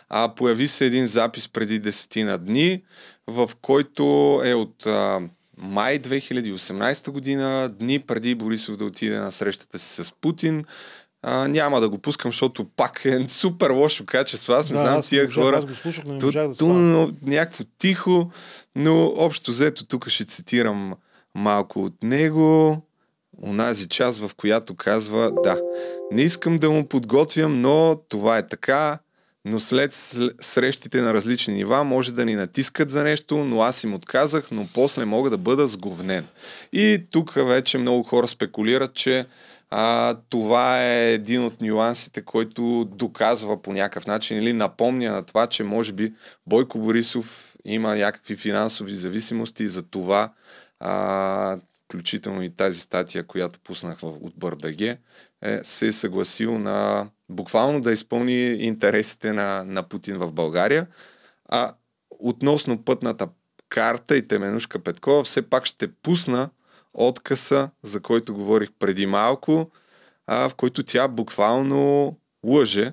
[0.09, 2.83] А, появи се един запис преди десетина дни,
[3.27, 4.03] в който
[4.45, 5.21] е от а,
[5.59, 10.65] май 2018 година, дни преди Борисов да отиде на срещата си с Путин.
[11.23, 14.53] А, няма да го пускам, защото пак е супер лошо качество.
[14.53, 15.57] Аз не Да, знам аз тия можах, хора.
[15.57, 18.31] аз го слушах, но не можах да ту- но някакво тихо,
[18.77, 20.95] но общо взето тук ще цитирам
[21.35, 22.83] малко от него.
[23.43, 25.61] Унази част, в която казва, да,
[26.13, 28.99] не искам да му подготвям, но това е така,
[29.45, 33.85] но след сл- срещите на различни нива може да ни натискат за нещо, но аз
[33.85, 36.27] им отказах, но после мога да бъда сговнен.
[36.73, 39.27] И тук вече много хора спекулират, че
[39.71, 45.47] а, това е един от нюансите, който доказва по някакъв начин или напомня на това,
[45.47, 46.15] че може би
[46.47, 50.33] Бойко Борисов има някакви финансови зависимости и за това
[50.81, 54.99] а, включително и тази статия, която пуснах от БРБГ, е,
[55.63, 60.87] се е съгласил на буквално да изпълни интересите на, на Путин в България.
[61.49, 61.73] А
[62.11, 63.29] относно пътната
[63.69, 66.51] карта и Теменушка Петкова, все пак ще пусна
[66.95, 69.71] откъса, за който говорих преди малко,
[70.27, 72.93] а, в който тя буквално лъже,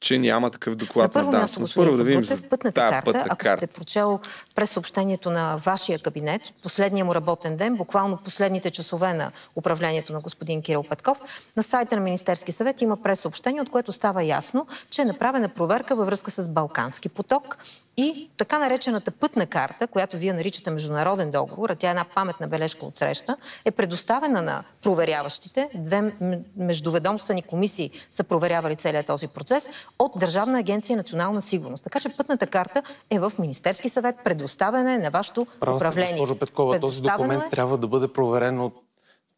[0.00, 1.58] че няма такъв доклад На на място, ДАНС.
[1.60, 3.58] Господин първо да видим за пътната карта, пътна ако карта.
[3.58, 4.20] сте прочел
[4.54, 10.20] през съобщението на вашия кабинет, последния му работен ден, буквално последните часове на управлението на
[10.20, 11.22] господин Кирил Петков,
[11.56, 15.48] на сайта на Министерски съвет има прес съобщение, от което става ясно, че е направена
[15.48, 17.58] проверка във връзка с Балкански поток
[17.98, 22.48] и така наречената пътна карта, която вие наричате международен договор, а тя е една паметна
[22.48, 25.68] бележка от среща, е предоставена на проверяващите.
[25.74, 26.12] Две
[26.56, 31.84] междуведомствени комисии са проверявали целият този процес от Държавна агенция национална сигурност.
[31.84, 36.10] Така че пътната карта е в Министерски съвет, предоставена е на вашето Права управление.
[36.10, 38.74] госпожо Петкова, този документ е трябва да бъде проверен от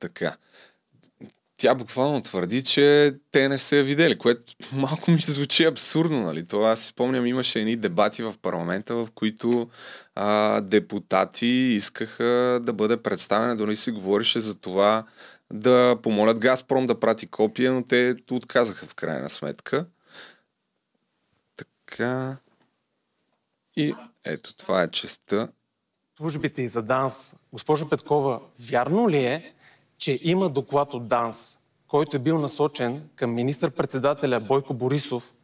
[0.01, 0.37] Така.
[1.61, 6.47] Тя буквално твърди, че те не са я видели, което малко ми звучи абсурдно, нали?
[6.47, 9.71] Това аз си спомням, имаше едни дебати в парламента, в които
[10.15, 15.05] а, депутати искаха да бъде представена, дори се говореше за това
[15.53, 19.87] да помолят Газпром да прати копия, но те отказаха в крайна сметка.
[21.57, 22.37] Така.
[23.77, 23.95] И
[24.25, 25.49] ето, това е честа.
[26.17, 27.37] службите и за ДАНС.
[27.53, 29.55] Госпожо Петкова, вярно ли е,
[30.01, 31.59] че има доклад от ДАНС,
[31.89, 35.35] който е бил насочен към министър-председателя Бойко Борисов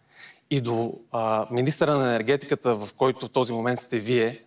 [0.50, 4.42] и до а, министъра на енергетиката, в който в този момент сте вие,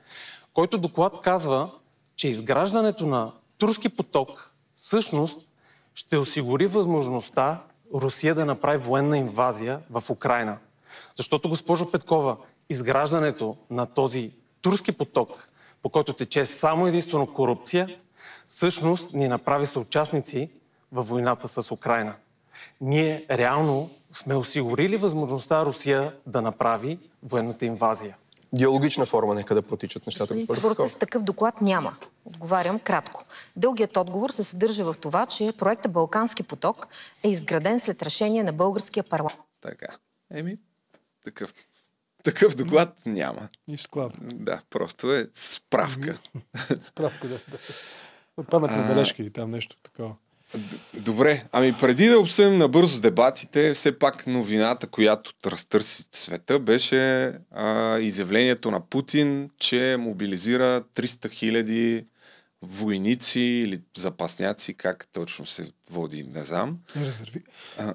[0.53, 1.71] който доклад казва,
[2.15, 5.39] че изграждането на турски поток всъщност
[5.95, 7.63] ще осигури възможността
[7.95, 10.57] Русия да направи военна инвазия в Украина.
[11.15, 12.37] Защото, госпожо Петкова,
[12.69, 15.49] изграждането на този турски поток,
[15.81, 17.97] по който тече само единствено корупция,
[18.49, 20.49] всъщност ни направи съучастници
[20.91, 22.15] във войната с Украина.
[22.81, 28.17] Ние реално сме осигурили възможността Русия да направи военната инвазия.
[28.53, 30.33] Диалогична форма нека да протичат нещата.
[30.33, 30.89] Господин Петкова.
[30.99, 31.95] такъв доклад няма.
[32.25, 33.25] Отговарям кратко.
[33.55, 36.87] Дългият отговор се съдържа в това, че проекта Балкански поток
[37.23, 39.39] е изграден след решение на българския парламент.
[39.61, 39.87] Така.
[40.33, 40.57] Еми,
[41.23, 41.53] такъв,
[42.23, 43.47] такъв доклад няма.
[43.67, 44.11] И в.
[44.21, 46.17] Да, просто е справка.
[46.79, 47.39] Справка, да.
[47.51, 47.57] да.
[48.43, 50.13] Паметна бележка или там нещо такова.
[50.93, 57.99] Добре, ами преди да обсъдим набързо дебатите, все пак новината, която разтърси света, беше а,
[57.99, 62.05] изявлението на Путин, че мобилизира 300 хиляди
[62.61, 66.79] войници или запасняци, как точно се води, не знам.
[66.97, 67.43] Резерви...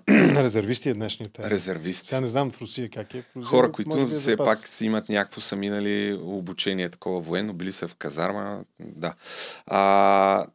[0.08, 1.50] Резервисти е днешния термин.
[1.52, 2.10] Резервисти.
[2.10, 3.24] Тя не знам в Русия как е.
[3.36, 4.46] Русия, Хора, които все запас.
[4.46, 9.14] пак си имат някакво са минали обучение такова военно, били са в казарма, да.
[9.66, 10.46] А,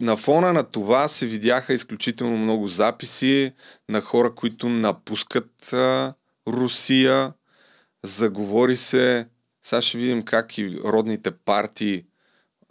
[0.00, 3.52] на фона на това се видяха изключително много записи
[3.88, 6.14] на хора, които напускат а,
[6.48, 7.32] Русия.
[8.04, 9.26] Заговори се,
[9.62, 12.04] сега ще видим как и родните партии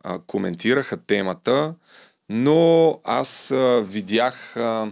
[0.08, 1.76] а, коментираха темата,
[2.30, 4.92] но аз а, видях, а,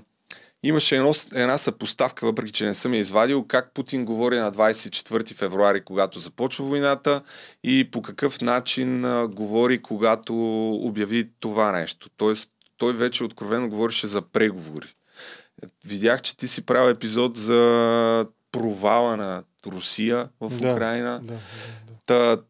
[0.64, 5.34] имаше едно, една съпоставка, въпреки че не съм я извадил, как Путин говори на 24
[5.34, 7.22] февруари, когато започва войната
[7.64, 10.36] и по какъв начин а, говори, когато
[10.76, 12.10] обяви това нещо.
[12.18, 14.88] Тоест, той вече откровено говореше за преговори.
[15.86, 21.20] Видях, че ти си правил епизод за провала на Русия в Да, Украина.
[21.24, 21.40] Да, да,
[21.88, 21.94] да.
[22.06, 22.42] Та,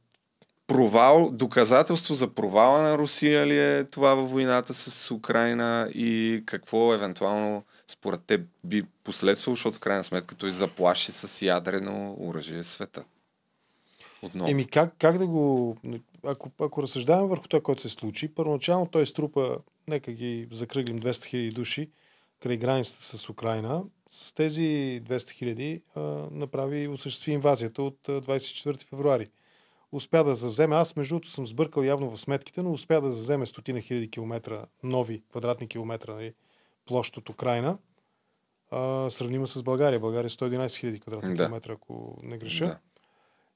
[0.67, 6.93] провал, доказателство за провала на Русия ли е това във войната с Украина и какво
[6.93, 13.03] евентуално според теб би последствало, защото в крайна сметка той заплаши с ядрено оръжие света.
[14.21, 14.51] Отново.
[14.51, 15.77] Еми как, как да го...
[16.23, 21.11] Ако, ако разсъждаваме върху това, което се случи, първоначално той струпа, нека ги закръглим 200
[21.11, 21.89] 000 души
[22.45, 23.83] край границата с Украина.
[24.09, 29.29] С тези 200 000 направи, осъществи инвазията от а, 24 февруари.
[29.91, 33.45] Успя да завземе, аз между другото съм сбъркал явно в сметките, но успя да завземе
[33.45, 36.33] стотина хиляди километра, нови квадратни километра, нали,
[36.85, 37.77] площ от Украина.
[38.71, 39.99] А, сравнима с България.
[39.99, 41.43] България е 111 хиляди квадратни Да.
[41.43, 42.65] километра, ако не греша.
[42.65, 42.79] Да.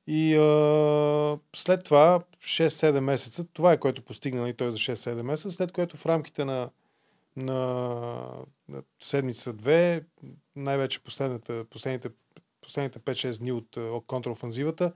[0.08, 5.52] И а, след това, 6-7 месеца, това е което постигна и той за 6-7 месеца,
[5.52, 6.70] след което в рамките на,
[7.36, 7.56] на,
[8.70, 10.06] на седмица-две,
[10.56, 11.64] най-вече последните,
[12.62, 14.94] последните 5-6 дни от а, контраофанзивата,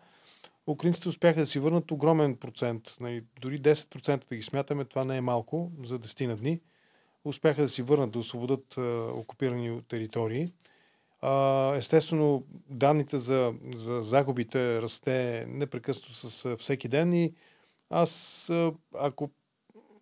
[0.67, 5.17] украинците успяха да си върнат огромен процент, нали, дори 10% да ги смятаме, това не
[5.17, 6.61] е малко за 10 на дни.
[7.25, 8.81] Успяха да си върнат, да освободят а,
[9.13, 10.53] окупирани територии.
[11.21, 17.33] А, естествено, данните за, за загубите расте непрекъснато с а, всеки ден и
[17.89, 19.29] аз, а, ако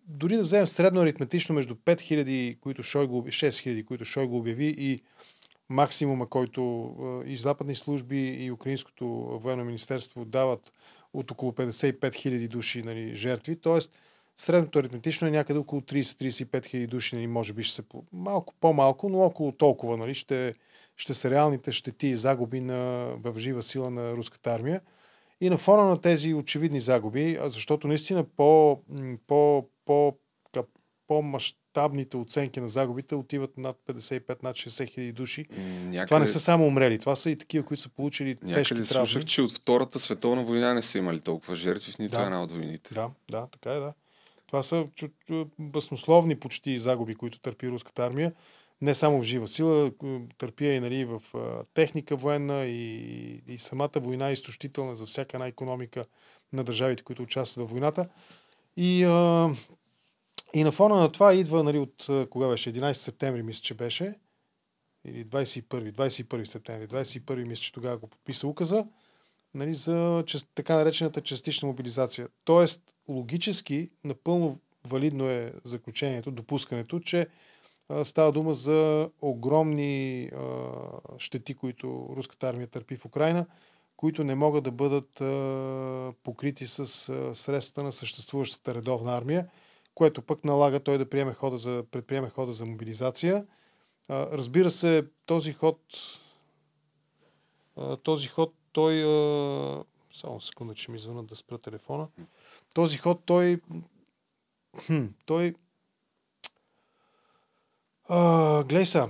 [0.08, 5.02] дори да вземем средно аритметично между 5000, които обяви- 6000, които Шойго обяви и
[5.72, 6.94] максимума, който
[7.26, 9.06] и западни служби и Украинското
[9.42, 10.72] военно министерство дават
[11.12, 13.78] от около 55 000 души нали, жертви, т.е.
[14.36, 17.82] средното аритметично е някъде около 30-35 хиляди души, нали, може би ще се
[18.12, 20.54] малко по-малко, но около толкова нали, ще,
[20.96, 24.80] ще са реалните щети и загуби на, в жива сила на руската армия.
[25.40, 28.80] И на фона на тези очевидни загуби, защото наистина по,
[29.26, 30.18] по, по,
[31.12, 35.46] по-масштабните оценки на загубите отиват над 55, над 60 хиляди души.
[35.50, 38.84] Някъде, Това не са само умрели, това са и такива, които са получили тежки някъде
[38.84, 39.06] травми.
[39.06, 42.22] слушах, че от Втората световна война не са имали толкова жертви в нито Да.
[42.22, 42.94] една от войните.
[42.94, 43.92] Да, да, така е, да.
[44.46, 48.32] Това са чу, чу, баснословни почти загуби, които търпи руската армия.
[48.80, 51.22] Не само в жива сила, к- търпи я и нали, в
[51.74, 52.94] техника военна и,
[53.48, 56.04] и самата война е изтощителна за всяка една економика
[56.52, 58.08] на държавите, които участват в войната.
[58.76, 59.48] И, а,
[60.54, 62.72] и на фона на това идва нали, от кога беше?
[62.72, 64.14] 11 септември, мисля, че беше.
[65.04, 66.86] Или 21, 21 септември.
[66.86, 68.86] 21 мисля, че тогава го подписа указа
[69.54, 72.28] нали, за така наречената частична мобилизация.
[72.44, 77.26] Тоест, логически, напълно валидно е заключението, допускането, че
[77.88, 80.70] а, става дума за огромни а,
[81.18, 83.46] щети, които руската армия търпи в Украина,
[83.96, 89.48] които не могат да бъдат а, покрити с а, средства на съществуващата редовна армия,
[89.94, 93.46] което пък налага той да приеме хода за, предприеме хода за мобилизация.
[94.08, 95.78] А, разбира се, този ход
[97.76, 99.04] а, този ход той...
[99.04, 99.84] А...
[100.14, 102.08] Само секунда, че ми звънат да спра телефона.
[102.74, 103.60] Този ход той...
[104.86, 105.54] Хм, той...
[108.08, 109.08] А, гледай сега.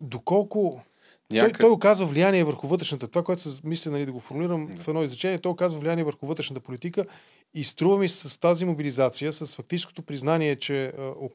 [0.00, 0.82] Доколко...
[1.28, 1.58] Той, Някъде...
[1.58, 3.08] той оказва влияние върху вътрешната.
[3.08, 6.26] Това, което се мисля нали, да го формулирам в едно изречение, той оказва влияние върху
[6.26, 7.06] вътрешната политика
[7.54, 10.92] и струва ми с тази мобилизация, с фактическото признание, че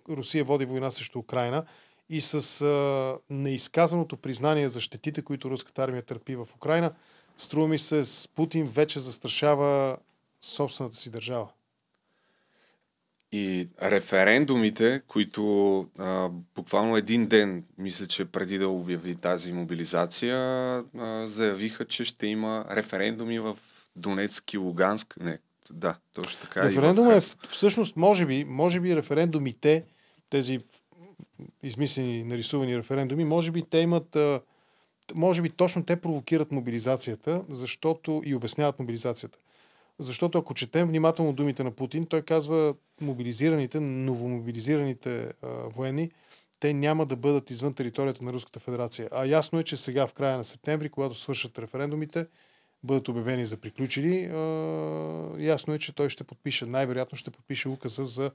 [0.10, 1.66] Русия води война срещу Украина
[2.10, 6.94] и с неизказаното признание за щетите, които руската армия търпи в Украина,
[7.38, 9.98] струва ми се с Путин вече застрашава
[10.42, 11.50] собствената си държава.
[13.32, 21.28] И референдумите, които а, буквално един ден, мисля, че преди да обяви тази мобилизация, а,
[21.28, 23.58] заявиха, че ще има референдуми в
[23.96, 25.16] Донецк и Луганск.
[25.20, 25.40] Не,
[25.72, 26.64] да, точно така.
[26.64, 29.86] Референдума е всъщност, може би, може би референдумите,
[30.30, 30.60] тези
[31.64, 34.18] измислени, нарисувани референдуми, може би те имат
[35.14, 39.38] може би точно те провокират мобилизацията, защото и обясняват мобилизацията.
[40.00, 46.12] Защото ако четем внимателно думите на Путин, той казва мобилизираните, новомобилизираните а, военни,
[46.60, 49.10] те няма да бъдат извън територията на Руската федерация.
[49.12, 52.28] А ясно е, че сега в края на септември, когато свършат референдумите,
[52.84, 58.06] бъдат обявени за приключили, а, ясно е, че той ще подпише, най-вероятно ще подпише указа
[58.06, 58.32] за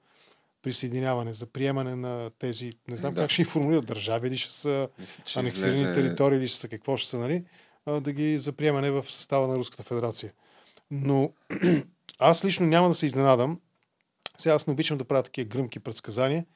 [0.62, 3.20] присъединяване, за приемане на тези, не знам да.
[3.20, 5.94] как ще ги формулират, държави или ще са Мисля, анексирани излезе...
[5.94, 7.44] територии или ще са какво ще са, нали,
[7.86, 10.32] а, да ги за приемане в състава на Руската федерация.
[10.90, 11.32] Но
[12.18, 13.60] аз лично няма да се изненадам.
[14.38, 16.46] Сега аз не обичам да правя такива гръмки предсказания,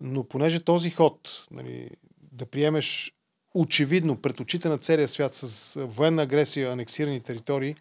[0.00, 1.90] но понеже този ход, нали,
[2.32, 3.15] да приемеш
[3.60, 7.76] очевидно пред очите на целия свят с военна агресия, анексирани територии,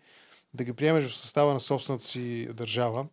[0.54, 3.06] да ги приемеш в състава на собствената си държава,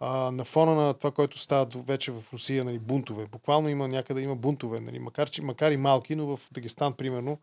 [0.00, 3.26] а, на фона на това, което става вече в Русия, нали, бунтове.
[3.26, 7.38] Буквално има някъде има бунтове, нали, макар, че, макар и малки, но в Дагестан, примерно,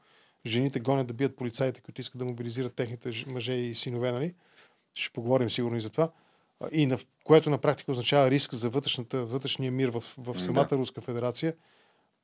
[0.45, 4.11] жените гонят да бият полицаите, които искат да мобилизират техните мъже и синове.
[4.11, 4.33] Нали.
[4.93, 6.11] Ще поговорим сигурно и за това.
[6.71, 10.77] И на, което на практика означава риск за вътрешната, вътрешния мир в, в самата да.
[10.77, 11.53] Руска федерация.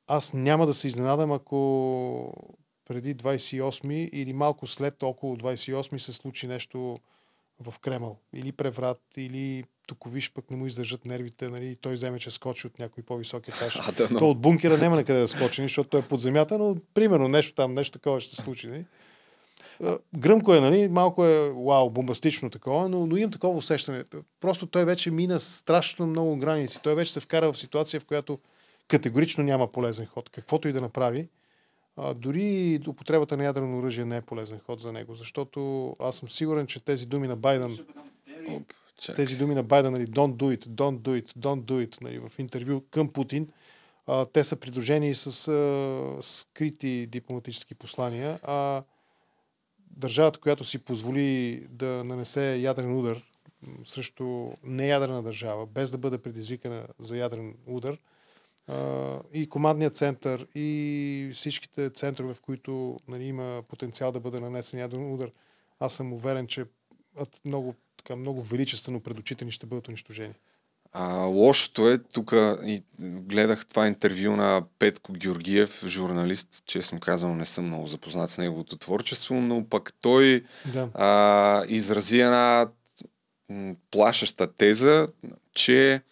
[0.06, 2.32] Аз няма да се изненадам, ако
[2.88, 6.98] преди 28 или малко след около 28 се случи нещо
[7.60, 8.18] в Кремъл.
[8.34, 12.78] Или преврат, или Токовиш пък не му издържат нервите, нали, той вземе, че скочи от
[12.78, 13.78] някой по-висок етаж.
[13.88, 14.18] А, да, но...
[14.18, 17.28] То от бункера няма на къде да скочи, защото той е под земята, но примерно
[17.28, 18.66] нещо там, нещо такова ще се случи.
[18.66, 18.84] Нали.
[20.16, 20.88] Гръмко е, нали?
[20.88, 24.04] малко е вау, бомбастично такова, но, но имам такова усещане.
[24.40, 26.80] Просто той вече мина страшно много граници.
[26.82, 28.38] Той вече се вкара в ситуация, в която
[28.88, 30.30] категорично няма полезен ход.
[30.30, 31.28] Каквото и да направи,
[31.96, 36.28] а, дори употребата на ядрено оръжие не е полезен ход за него, защото аз съм
[36.28, 37.78] сигурен, че тези думи на Байден
[39.00, 39.16] Чак.
[39.16, 42.18] Тези думи на Байден, нали, don't do it, don't do it, don't do it, нали,
[42.18, 43.48] в интервю към Путин,
[44.06, 48.82] а, те са придружени с а, скрити дипломатически послания, а
[49.90, 53.22] държавата, която си позволи да нанесе ядрен удар
[53.84, 57.98] срещу неядрена държава, без да бъде предизвикана за ядрен удар,
[59.32, 65.12] и командният център, и всичките центрове, в които нали, има потенциал да бъде нанесен ядрен
[65.12, 65.30] удар,
[65.80, 66.64] аз съм уверен, че
[67.44, 70.34] много така много величествено пред очите ни ще бъдат унищожени.
[70.92, 72.34] А, лошото е, тук
[73.00, 78.76] гледах това интервю на Петко Георгиев, журналист, честно казвам не съм много запознат с неговото
[78.76, 80.88] творчество, но пък той да.
[80.94, 82.68] а, изрази една
[83.90, 85.08] плашеща теза,
[85.54, 86.02] че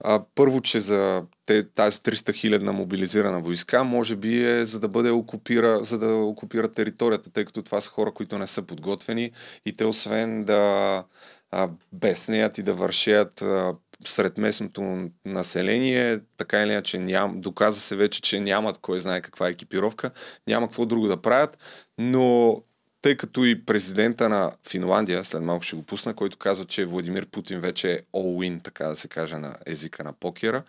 [0.00, 4.88] а, първо, че за те, тази 300 хилядна мобилизирана войска, може би е за да
[4.88, 9.30] бъде окупира, за да окупира територията, тъй като това са хора, които не са подготвени
[9.66, 11.04] и те освен да
[11.50, 13.74] а, беснеят и да вършат а,
[14.04, 19.48] сред местното население, така или иначе ням, доказа се вече, че нямат кой знае каква
[19.48, 20.10] екипировка,
[20.46, 21.58] няма какво друго да правят,
[21.98, 22.56] но
[23.02, 27.26] тъй като и президента на Финландия, след малко ще го пусна, който казва, че Владимир
[27.26, 30.62] Путин вече е all-in, така да се каже на езика на покера.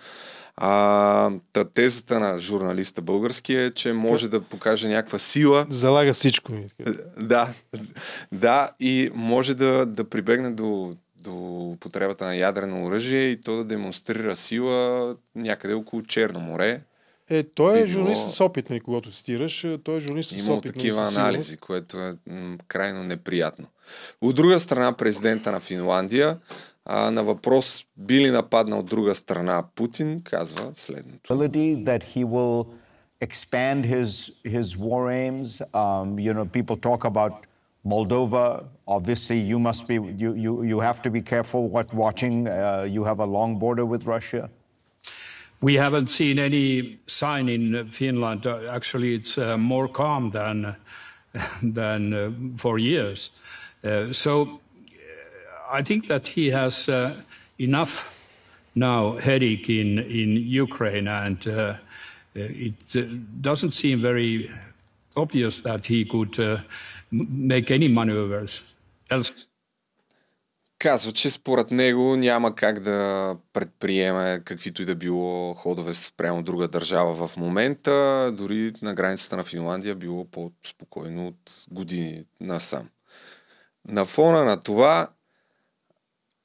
[0.56, 5.66] А, та тезата на журналиста български е, че може да покаже някаква сила.
[5.70, 6.54] Залага всичко.
[7.18, 7.54] Да,
[8.32, 13.64] да, и може да, да прибегне до, до потребата на ядрено оръжие и то да
[13.64, 16.82] демонстрира сила някъде около Черно море,
[17.30, 19.64] е, той е журналист с опит, нали, когато цитираш.
[19.64, 20.66] Е, той е журналист с Има опит.
[20.66, 23.66] Нали, такива нали, анализи, което е м- крайно неприятно.
[24.22, 26.38] От друга страна, президента на Финландия
[26.86, 31.34] а, на въпрос би ли нападнал от друга страна Путин, казва следното.
[31.34, 32.68] That he will
[33.22, 34.10] expand his,
[34.46, 35.62] his war aims.
[35.74, 37.34] Um, you know, people talk about
[37.94, 38.46] Moldova.
[38.98, 42.36] Obviously, you must be, you, you, you have to be careful what watching.
[42.48, 44.44] Uh, you have a long border with Russia.
[45.64, 48.46] We haven't seen any sign in Finland.
[48.46, 50.76] Actually, it's uh, more calm than,
[51.64, 53.32] than uh, for years.
[53.82, 54.60] Uh, so
[55.72, 56.90] I think that he has
[57.58, 58.14] enough
[58.76, 61.48] now headache in, in Ukraine, and
[62.36, 64.52] it doesn't seem very
[65.16, 66.62] obvious that he could
[67.10, 68.66] make any maneuvers
[69.10, 69.46] else.
[70.84, 76.68] Казва, че според него няма как да предприеме каквито и да било ходове спрямо друга
[76.68, 78.32] държава в момента.
[78.34, 82.90] Дори на границата на Финландия било по-спокойно от години насам.
[83.88, 85.10] На фона на това,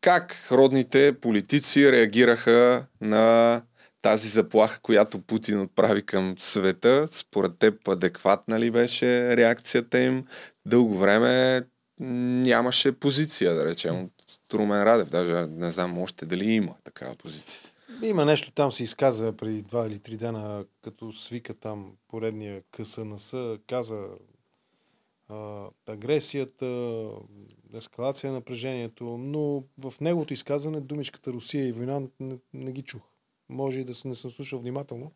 [0.00, 3.62] как родните политици реагираха на
[4.02, 10.26] тази заплаха, която Путин отправи към света, според теб адекватна ли беше реакцията им?
[10.66, 11.62] Дълго време
[12.00, 14.10] нямаше позиция, да речем,
[14.54, 15.10] Румен Радев.
[15.10, 17.62] Даже не знам още дали има такава позиция.
[18.02, 23.34] Има нещо там се изказа преди два или три дена, като свика там поредния КСНС,
[23.66, 24.08] каза
[25.28, 27.08] а, агресията,
[27.74, 33.02] ескалация на напрежението, но в неговото изказване думичката Русия и война не, не ги чух.
[33.48, 35.12] Може и да се не съм слушал внимателно,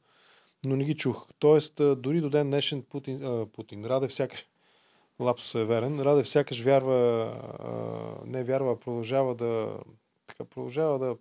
[0.67, 1.29] но не ги чух.
[1.39, 4.47] Тоест, дори до ден днешен Путин, а, Путин Раде всякаш,
[5.21, 6.95] лапсус е верен, Раде сякаш вярва,
[7.59, 9.79] а, не вярва, продължава да,
[10.27, 11.17] така, продължава да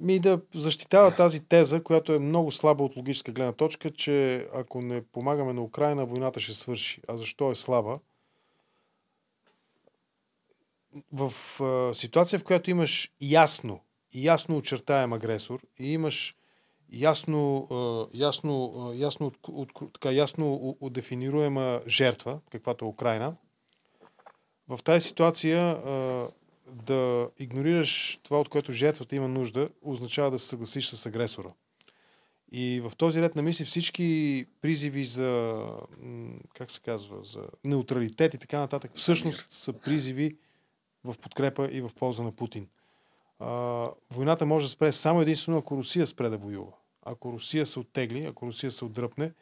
[0.00, 4.82] ми да защитава тази теза, която е много слаба от логическа гледна точка, че ако
[4.82, 7.00] не помагаме на Украина, войната ще свърши.
[7.08, 7.98] А защо е слаба?
[11.12, 13.80] В а, ситуация, в която имаш ясно,
[14.14, 16.36] ясно очертаем агресор и имаш
[16.92, 17.66] ясно,
[18.14, 23.36] ясно, ясно, от, от, така, ясно дефинируема жертва, каквато е Украина,
[24.68, 25.82] в тази ситуация
[26.66, 31.52] да игнорираш това, от което жертвата има нужда, означава да се съгласиш с агресора.
[32.52, 35.64] И в този ред на мисли всички призиви за,
[36.54, 40.36] как се казва, за неутралитет и така нататък, всъщност са призиви
[41.04, 42.68] в подкрепа и в полза на Путин.
[43.38, 46.72] А, войната може да спре само единствено, ако Русия спре да воюва.
[47.02, 49.32] Ако Русия се оттегли, ако Русия се отдръпне,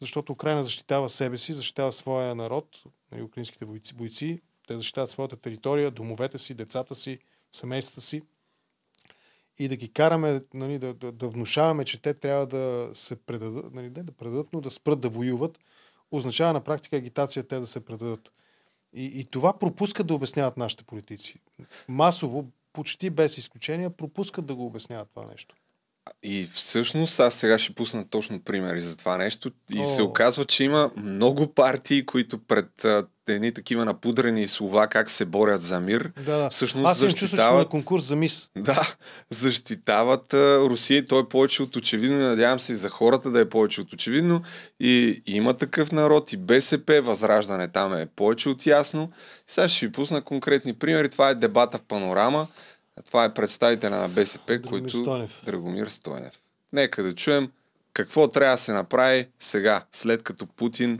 [0.00, 2.82] защото Украина защитава себе си, защитава своя народ,
[3.16, 7.18] и украинските бойци, бойци те защитават своята територия, домовете си, децата си,
[7.52, 8.22] семействата си.
[9.58, 13.74] И да ги караме, нали, да, да, да внушаваме, че те трябва да се предадат,
[13.74, 15.58] нали, да предадат, но да спрат да воюват,
[16.10, 18.32] означава на практика агитация те да се предадат.
[18.92, 21.40] И, и това пропускат да обясняват нашите политици.
[21.88, 25.56] Масово, почти без изключение, пропускат да го обясняват това нещо.
[26.22, 29.50] И всъщност аз сега ще пусна точно примери за това нещо.
[29.72, 29.86] И О.
[29.86, 32.86] се оказва, че има много партии, които пред
[33.28, 36.12] едни такива напудрени слова как се борят за мир.
[36.26, 36.50] Да, да.
[36.50, 37.66] Всъщност аз защитават...
[37.66, 38.50] че конкурс за мис.
[38.56, 38.94] Да,
[39.30, 42.18] защитават Русия и той е повече от очевидно.
[42.18, 44.42] Надявам се и за хората да е повече от очевидно.
[44.80, 49.10] И, и има такъв народ и БСП, Възраждане там е повече от ясно.
[49.46, 51.08] Сега ще ви пусна конкретни примери.
[51.08, 52.46] Това е дебата в панорама.
[53.06, 54.96] Това е представителя на БСП, Драгомир който...
[54.96, 55.42] Стойнев.
[55.44, 56.34] Драгомир Стойнев.
[56.72, 57.50] Нека да чуем
[57.92, 60.98] какво трябва да се направи сега, след като Путин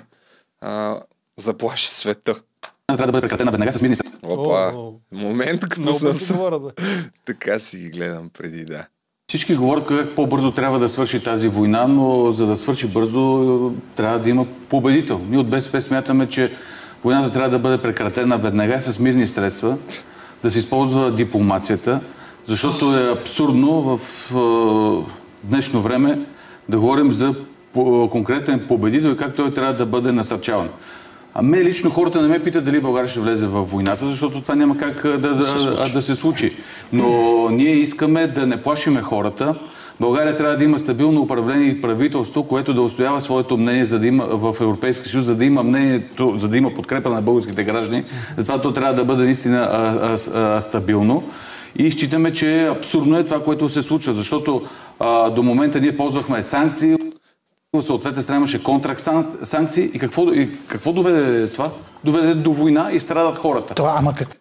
[0.60, 1.00] а,
[1.36, 2.34] заплаши света.
[2.86, 4.72] Трябва да бъде прекратена веднага с мирни Опа,
[5.12, 6.12] момент, като съм...
[6.12, 6.70] Се говоря, да.
[7.24, 8.86] така си ги гледам преди, да.
[9.28, 14.18] Всички говорят как по-бързо трябва да свърши тази война, но за да свърши бързо трябва
[14.18, 15.18] да има победител.
[15.28, 16.52] Ние от БСП смятаме, че
[17.04, 19.78] войната трябва да бъде прекратена веднага с мирни средства
[20.42, 22.00] да се използва дипломацията,
[22.46, 24.00] защото е абсурдно в
[25.44, 26.18] днешно време
[26.68, 27.34] да говорим за
[28.10, 30.68] конкретен победител и как той трябва да бъде насърчаван.
[31.34, 34.54] А ме лично хората не ме питат дали България ще влезе в войната, защото това
[34.54, 36.56] няма как да, да, да, да се случи.
[36.92, 37.08] Но
[37.50, 39.54] ние искаме да не плашиме хората,
[40.00, 44.06] България трябва да има стабилно управление и правителство, което да устоява своето мнение за да
[44.06, 48.04] има, в Европейския съюз, за да има мнението, за да има подкрепа на българските граждани.
[48.36, 51.22] Затова то трябва да бъде наистина а, а, а, стабилно.
[51.76, 54.62] И считаме, че абсурдно е това, което се случва, защото
[55.00, 56.96] а, до момента ние ползвахме санкции,
[57.82, 59.90] съответно страна имаше контракт-санкции.
[59.94, 61.70] И какво, и какво доведе това?
[62.04, 63.74] Доведе до война и страдат хората.
[63.74, 64.38] Това, ама какво?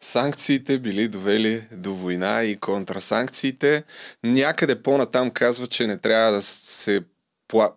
[0.00, 3.84] Санкциите били довели до война и контрасанкциите.
[4.24, 7.00] Някъде по-натам казва, че не трябва да се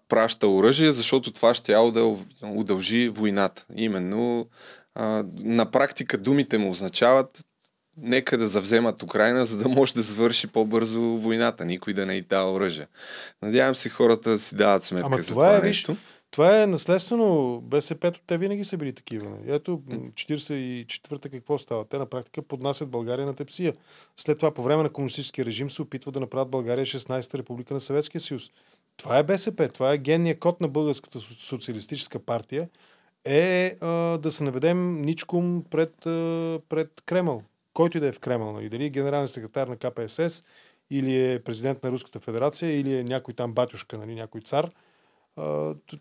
[0.10, 3.66] праща оръжие, защото това ще да удължи войната.
[3.76, 4.48] Именно
[4.96, 7.46] а, на практика думите му означават
[7.98, 11.66] нека да завземат Украина, за да може да завърши по-бързо войната.
[11.66, 12.88] Никой да не и дава оръжие.
[13.42, 15.92] Надявам се хората си дават сметка Ама за това, това е, нещо.
[15.92, 16.02] Виж,
[16.34, 17.62] това е наследствено.
[17.62, 19.30] БСП-то те винаги са били такива.
[19.30, 19.44] Нали?
[19.48, 21.86] Ето, 44-та какво става?
[21.86, 23.74] Те на практика поднасят България на тепсия.
[24.18, 27.80] След това, по време на комунистическия режим, се опитват да направят България 16-та република на
[27.80, 28.52] Съветския съюз.
[28.98, 29.70] Това е БСП.
[29.70, 32.70] Това е генния код на Българската социалистическа партия.
[33.26, 37.44] Е а, да се наведем ничком пред, а, пред Кремъл.
[37.74, 38.54] Който и да е в Кремъл.
[38.54, 38.70] Нали?
[38.70, 40.44] Дали е генерален секретар на КПСС,
[40.90, 44.16] или е президент на Руската федерация, или е някой там батюшка, нали?
[44.16, 44.72] някой цар–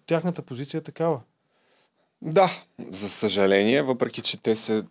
[0.06, 1.20] тяхната позиция е такава.
[2.22, 2.50] Да,
[2.90, 4.82] за съжаление, въпреки че те се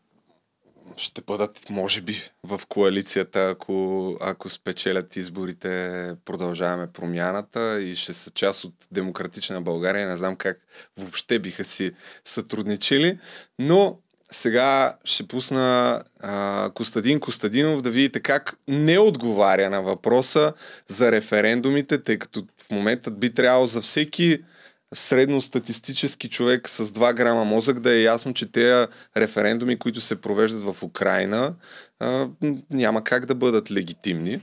[0.97, 8.31] ще бъдат, може би, в коалицията, ако, ако спечелят изборите, продължаваме промяната и ще са
[8.31, 10.07] част от демократична България.
[10.07, 10.59] Не знам как
[10.97, 11.91] въобще биха си
[12.25, 13.19] сътрудничили,
[13.59, 13.97] но
[14.31, 20.53] сега ще пусна а, Костадин Костадинов да видите как не отговаря на въпроса
[20.87, 24.43] за референдумите, тъй като в момента би трябвало за всеки
[24.93, 30.61] средностатистически човек с 2 грама мозък да е ясно, че тези референдуми, които се провеждат
[30.61, 31.55] в Украина,
[32.69, 34.41] няма как да бъдат легитимни.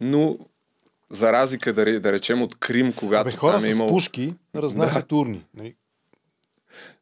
[0.00, 0.38] но
[1.10, 3.88] за разлика да, да речем от Крим, когато Абе, хора там е с имал...
[3.88, 5.44] пушки разнасят урни.
[5.54, 5.74] Нали?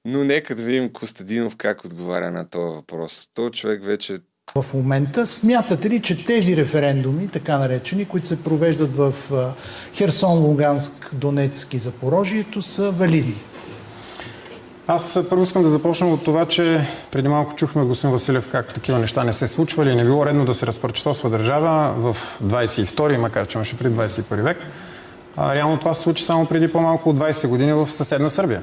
[0.05, 3.29] Но нека да видим Костадинов как отговаря на този въпрос.
[3.35, 4.19] Той човек вече
[4.57, 9.15] В момента смятате ли, че тези референдуми, така наречени, които се провеждат в
[9.95, 13.37] Херсон, Луганск, Донецк и Запорожието, са валидни?
[14.87, 18.99] Аз първо искам да започна от това, че преди малко чухме господин Василев как такива
[18.99, 23.59] неща не се случвали не било редно да се разпърчетосва държава в 22, макар че
[23.59, 24.59] имаше преди 21 век.
[25.37, 28.63] А, реално това се случи само преди по-малко от 20 години в съседна Сърбия.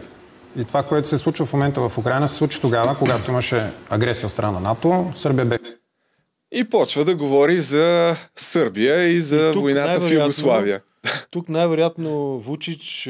[0.57, 4.27] И това, което се случва в момента в Украина, се случи тогава, когато имаше агресия
[4.27, 5.11] от страна на НАТО.
[5.15, 5.57] Сърбия бе
[6.61, 10.81] и почва да говори за Сърбия и за И тук войната в Югославия.
[11.31, 13.09] Тук най-вероятно Вучич,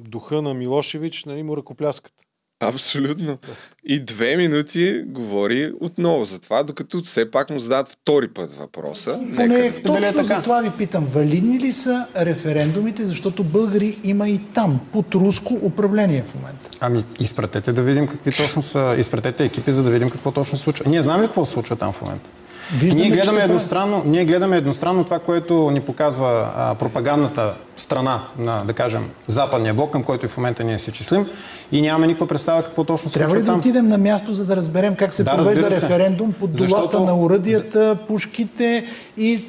[0.00, 2.12] духа на Милошевич, нали, му ръкопляскат.
[2.60, 3.38] Абсолютно.
[3.84, 9.20] И две минути говори отново за това, докато все пак му зададат втори път въпроса.
[9.36, 11.06] Поне Нека точно за това ви питам.
[11.06, 16.70] Валидни ли са референдумите, защото българи има и там, под руско управление в момента?
[16.80, 20.64] Ами, изпратете да видим какви точно са, изпратете екипи, за да видим какво точно се
[20.64, 20.84] случва.
[20.88, 22.28] Ние знаем ли какво се случва там в момента?
[22.72, 28.62] Виждаме, ние, гледаме едностранно, ние гледаме едностранно това, което ни показва а, пропагандната страна на,
[28.64, 31.26] да кажем, западния блок, към който и в момента ние се числим
[31.72, 33.58] и нямаме никаква представа какво точно се Трябва случва ли да там.
[33.58, 37.16] отидем на място, за да разберем как се Да, провежда референдум под долата Защото- на
[37.16, 38.84] уръдията, пушките
[39.16, 39.42] и е,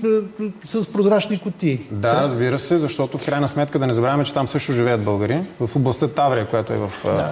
[0.64, 1.82] с прозрачни кутии?
[1.92, 5.42] Да, разбира се, защото в крайна сметка да не забравяме, че там също живеят българи.
[5.60, 7.32] В областта Таврия, която е в а,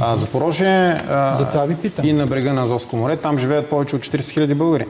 [0.00, 1.00] а, Запорожие.
[1.10, 2.04] А, Затова ви питам.
[2.06, 3.16] И на брега на Азовско море.
[3.16, 4.86] Там живеят повече от 40 000 българи.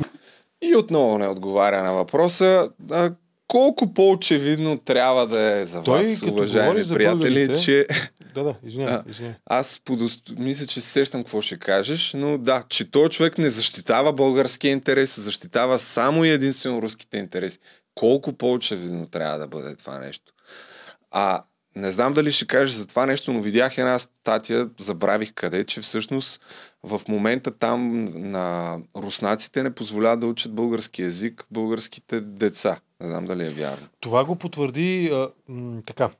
[0.62, 2.70] И отново не отговаря на въпроса.
[2.90, 3.12] А,
[3.48, 7.86] колко по-очевидно трябва да е за Той, вас, уважаеми за приятели, българите- че...
[8.34, 9.36] Да, да, извинявай, извинявай.
[9.46, 10.22] Аз подост...
[10.38, 14.72] мисля, че се сещам какво ще кажеш, но да, че този човек не защитава българския
[14.72, 17.58] интерес, защитава само и единствено руските интереси.
[17.94, 20.32] Колко по-очевидно трябва да бъде това нещо.
[21.10, 21.42] А
[21.76, 25.80] не знам дали ще кажеш за това нещо, но видях една статия, забравих къде, че
[25.80, 26.40] всъщност
[26.82, 32.80] в момента там на руснаците не позволяват да учат български язик българските деца.
[33.00, 33.88] Не знам дали е вярно.
[34.00, 36.10] Това го потвърди а, м, така.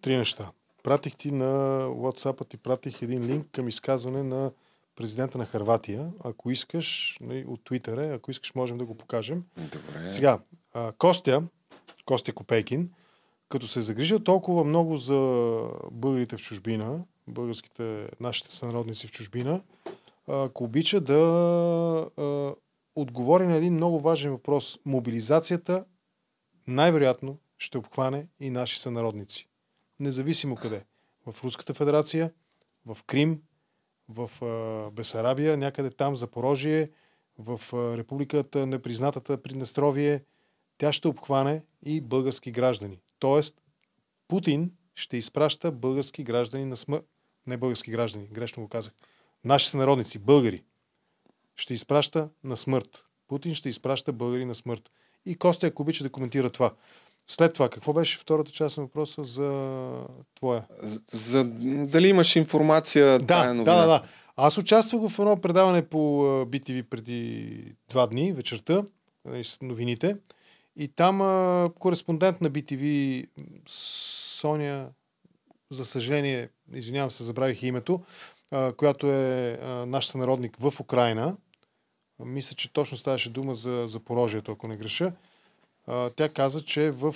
[0.00, 0.50] Три неща.
[0.82, 1.44] Пратих ти на
[1.88, 4.52] WhatsApp ти пратих един линк към изказване на
[4.96, 6.10] президента на Харватия.
[6.24, 9.44] Ако искаш, нали, от Twitter, ако искаш, можем да го покажем.
[9.56, 10.08] Добре.
[10.08, 10.38] Сега,
[10.74, 11.42] а, Костя,
[12.04, 12.90] Костя Копейкин,
[13.48, 15.60] като се загрижил толкова много за
[15.92, 19.62] българите в чужбина, българските, нашите сънародници в чужбина,
[20.28, 21.20] ако обича да
[22.16, 22.54] а,
[22.96, 24.78] отговори на един много важен въпрос.
[24.84, 25.84] Мобилизацията
[26.66, 29.48] най-вероятно ще обхване и наши сънародници.
[30.00, 30.84] Независимо къде.
[31.26, 32.32] В Руската федерация,
[32.86, 33.42] в Крим,
[34.08, 34.30] в
[34.92, 36.90] Бесарабия, някъде там, Запорожие,
[37.38, 37.60] в
[37.96, 40.24] републиката непризнатата Приднестровие,
[40.78, 43.00] тя ще обхване и български граждани.
[43.18, 43.62] Тоест,
[44.28, 47.06] Путин ще изпраща български граждани на смърт.
[47.48, 48.92] Не български граждани, грешно го казах.
[49.44, 50.62] Наши сънародници, българи,
[51.56, 53.04] ще изпраща на смърт.
[53.28, 54.90] Путин ще изпраща българи на смърт.
[55.26, 56.72] И Костя, ако обича да коментира това.
[57.26, 59.82] След това, какво беше втората част на въпроса за
[60.34, 60.66] твоя?
[60.82, 61.44] За, за
[61.86, 63.18] дали имаш информация?
[63.18, 63.76] Да, тая да, новина?
[63.76, 64.02] да, да.
[64.36, 65.98] Аз участвах в едно предаване по
[66.44, 68.84] BTV преди два дни, вечерта,
[69.24, 70.16] нали, с новините.
[70.76, 73.26] И там а, кореспондент на BTV,
[73.66, 74.90] Соня,
[75.70, 78.00] за съжаление, извинявам се, забравих името,
[78.76, 81.36] която е наш сънародник в Украина.
[82.24, 85.12] Мисля, че точно ставаше дума за Запорожието, ако не греша.
[86.16, 87.14] Тя каза, че в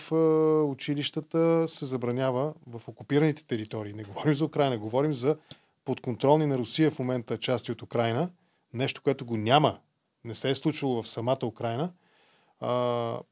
[0.69, 3.93] училищата се забранява в окупираните територии.
[3.93, 5.37] Не говорим за Украина, говорим за
[5.85, 8.31] подконтролни на Русия в момента части от Украина.
[8.75, 9.79] Нещо, което го няма,
[10.25, 11.93] не се е случвало в самата Украина,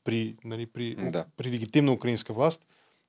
[0.04, 1.24] при, нали, при, Да.
[1.36, 2.66] при легитимна украинска власт.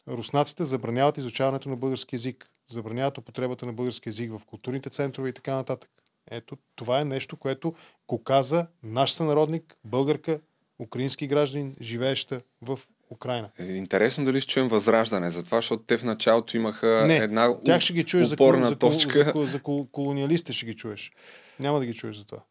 [0.08, 5.34] Руснаците забраняват изучаването на български язик, забраняват употребата на български язик в културните центрове и
[5.34, 5.90] така нататък.
[6.32, 7.74] Ето, това е нещо, което
[8.08, 10.40] го каза наш сънародник, българка,
[10.80, 12.80] украински гражданин, живееща в
[13.12, 13.50] Украина.
[13.60, 17.82] Е, Интересно дали ще чуем възраждане, затова, защото те в началото имаха Не, една тях
[17.82, 19.24] ще ги чуеш за, упорна за, точка.
[19.24, 21.12] За, за, за, кол- колониалистите ще ги чуеш.
[21.60, 22.42] Няма да ги чуеш за това.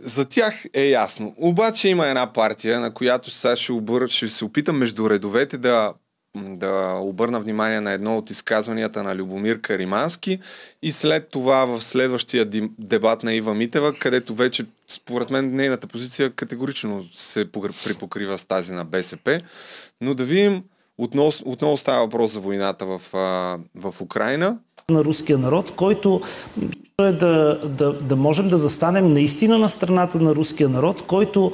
[0.00, 1.34] За тях е ясно.
[1.36, 4.08] Обаче има една партия, на която сега ще, обър...
[4.08, 5.94] ще се опитам между редовете да,
[6.36, 10.38] да обърна внимание на едно от изказванията на Любомир Каримански
[10.82, 12.46] и след това в следващия
[12.78, 18.72] дебат на Ива Митева, където вече според мен нейната позиция категорично се припокрива с тази
[18.72, 19.40] на БСП.
[20.00, 20.62] Но да видим,
[20.98, 23.02] отново, отново става въпрос за войната в,
[23.74, 24.58] в Украина
[24.90, 26.20] на руския народ, който
[27.00, 31.52] е да, да, да можем да застанем наистина на страната на руския народ, който,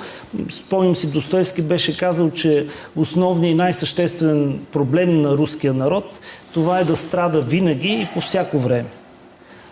[0.50, 2.66] спомням си, Достоевски беше казал, че
[2.96, 6.20] основният и най-съществен проблем на руския народ
[6.52, 8.88] това е да страда винаги и по всяко време.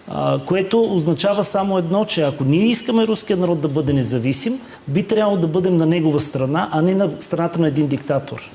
[0.09, 5.03] А, което означава само едно, че ако ние искаме руския народ да бъде независим, би
[5.03, 8.51] трябвало да бъдем на негова страна, а не на страната на един диктатор.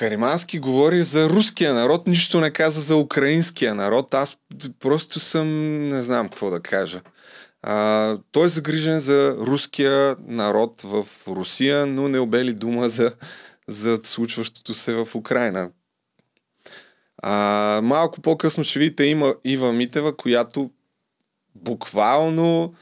[0.00, 4.14] Каримански говори за руския народ, нищо не каза за украинския народ.
[4.14, 4.38] Аз
[4.78, 5.48] просто съм,
[5.88, 7.00] не знам какво да кажа.
[7.62, 13.12] А, той е загрижен за руския народ в Русия, но не обели дума за,
[13.68, 15.70] за случващото се в Украина.
[17.22, 20.70] А, малко по-късно ще видите има Ива Митева, която
[21.54, 22.74] буквално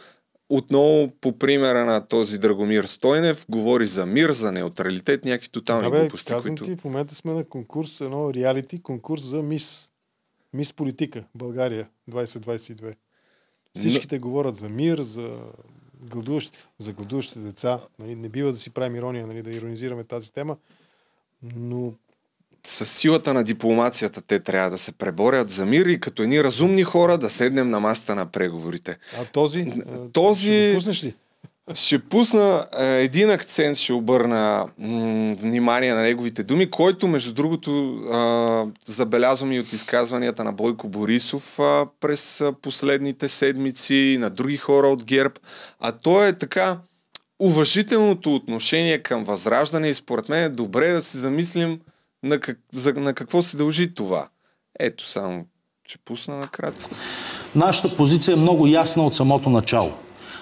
[0.49, 6.01] отново по примера на този Драгомир Стойнев говори за мир, за неутралитет, някакви тотални Абе,
[6.01, 6.32] глупости.
[6.32, 6.64] казвам които...
[6.64, 9.90] ти, в момента сме на конкурс, едно реалити, конкурс за мис.
[10.53, 12.94] Мис политика, България 2022.
[13.76, 15.38] Всичките говорят за мир, за
[16.01, 17.80] гладуващи, за гладуващите деца.
[17.99, 20.57] Нали, не бива да си правим ирония, нали, да иронизираме тази тема,
[21.57, 21.92] но
[22.66, 26.82] с силата на дипломацията те трябва да се преборят за мир и като едни разумни
[26.82, 28.96] хора да седнем на масата на преговорите.
[29.20, 29.72] А този?
[30.12, 30.50] Този...
[30.50, 31.14] Ще пуснеш ли?
[31.74, 38.00] Ще пусна е, един акцент, ще обърна м- внимание на неговите думи, който, между другото,
[38.86, 41.59] забелязвам и от изказванията на Бойко Борисов
[42.00, 45.34] през последните седмици, на други хора от ГЕРБ.
[45.80, 46.78] А то е така
[47.38, 51.80] уважителното отношение към възраждане и според мен е добре да се замислим
[52.22, 54.28] на, как, за, на какво се дължи това.
[54.80, 55.44] Ето само,
[55.88, 56.90] че пусна накратко.
[57.54, 59.92] Нашата позиция е много ясна от самото начало.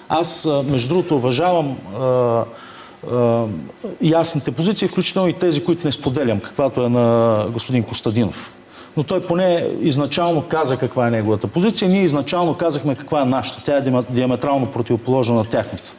[0.09, 2.05] Аз, между другото, уважавам а,
[3.11, 3.45] а,
[4.01, 8.53] ясните позиции, включително и тези, които не споделям, каквато е на господин Костадинов.
[8.97, 11.89] Но той поне изначално каза каква е неговата позиция.
[11.89, 13.63] Ние изначално казахме каква е нашата.
[13.63, 15.93] Тя е диаметрално противоположна на тяхната.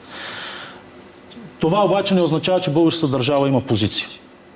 [1.61, 4.09] Това обаче не означава, че българската държава има позиция.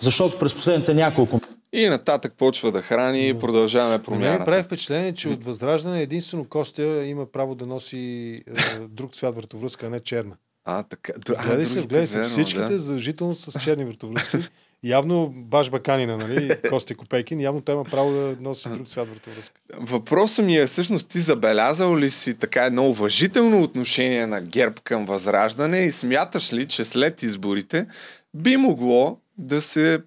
[0.02, 1.40] Защото през последните няколко...
[1.72, 4.38] И нататък почва да храни и продължаваме промяната.
[4.38, 9.36] Не прави впечатление, че от Възраждане единствено Костя има право да носи е, друг цвят
[9.36, 10.36] въртовръзка, а не черна.
[10.64, 11.12] А, така.
[11.36, 12.22] А, гледай се, гледай се.
[12.22, 12.78] Всичките да.
[12.78, 14.36] задължително с черни въртовръзки.
[14.84, 19.60] Явно баш баканина, нали, Костя Копейкин, явно той има право да носи друг цвят въртовръзка.
[19.80, 25.06] Въпросът ми е всъщност ти забелязал ли си така едно уважително отношение на ГЕРБ към
[25.06, 27.86] Възраждане и смяташ ли, че след изборите
[28.34, 30.02] би могло да се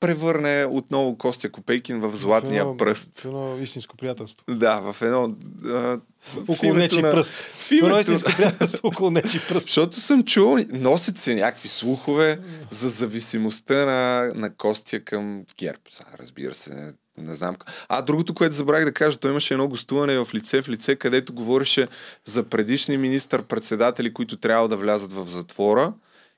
[0.00, 3.08] превърне отново Костя Копейкин в златния в едно, пръст.
[3.14, 4.44] В едно истинско приятелство.
[4.48, 5.36] Да, в едно...
[5.66, 6.00] А,
[6.48, 7.10] около нечи на...
[7.10, 7.32] пръст.
[7.32, 9.64] В едно истинско приятелство около нечи пръст.
[9.64, 15.80] Защото съм чул, носят се някакви слухове за зависимостта на, на Костя към ГЕРБ.
[16.20, 17.56] Разбира се, не знам.
[17.88, 21.32] А другото, което забравих да кажа, той имаше едно гостуване в лице в лице, където
[21.32, 21.88] говореше
[22.24, 25.92] за предишни министър-председатели, които трябва да влязат в затвора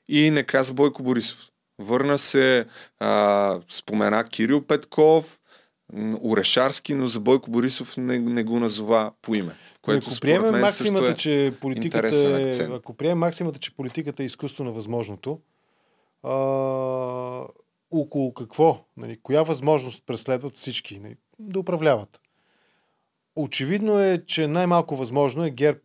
[0.09, 1.52] и не каза Бойко Борисов.
[1.79, 2.67] Върна се,
[3.01, 5.41] а, спомена Кирил Петков,
[6.25, 9.53] Орешарски, но за Бойко Борисов не, не го назова по име.
[9.83, 14.65] Което ако приемем максимата, е че политиката е, ако приемем максимата, че политиката е изкуство
[14.65, 15.41] на възможното,
[16.23, 16.33] а,
[17.91, 18.85] около какво?
[18.97, 21.01] Нали, коя възможност преследват всички?
[21.01, 22.21] Нали, да управляват.
[23.37, 25.79] Очевидно е, че най-малко възможно е ГЕРБ,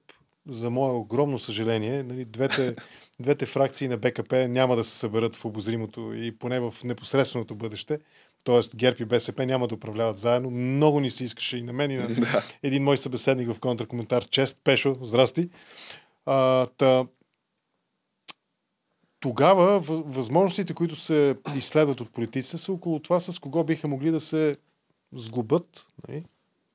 [0.49, 2.75] за мое огромно съжаление, нали, двете
[3.19, 7.99] двете фракции на БКП няма да се съберат в обозримото и поне в непосредственото бъдеще.
[8.43, 10.51] Тоест ГЕРБ и БСП няма да управляват заедно.
[10.51, 12.43] Много ни се искаше и на мен и на да.
[12.63, 14.27] един мой събеседник в контракоментар.
[14.27, 15.49] Чест, Пешо, здрасти.
[16.25, 17.05] А, та,
[19.19, 24.19] тогава възможностите, които се изследват от политиците, са около това с кого биха могли да
[24.19, 24.57] се
[25.13, 26.23] сглобят, нали?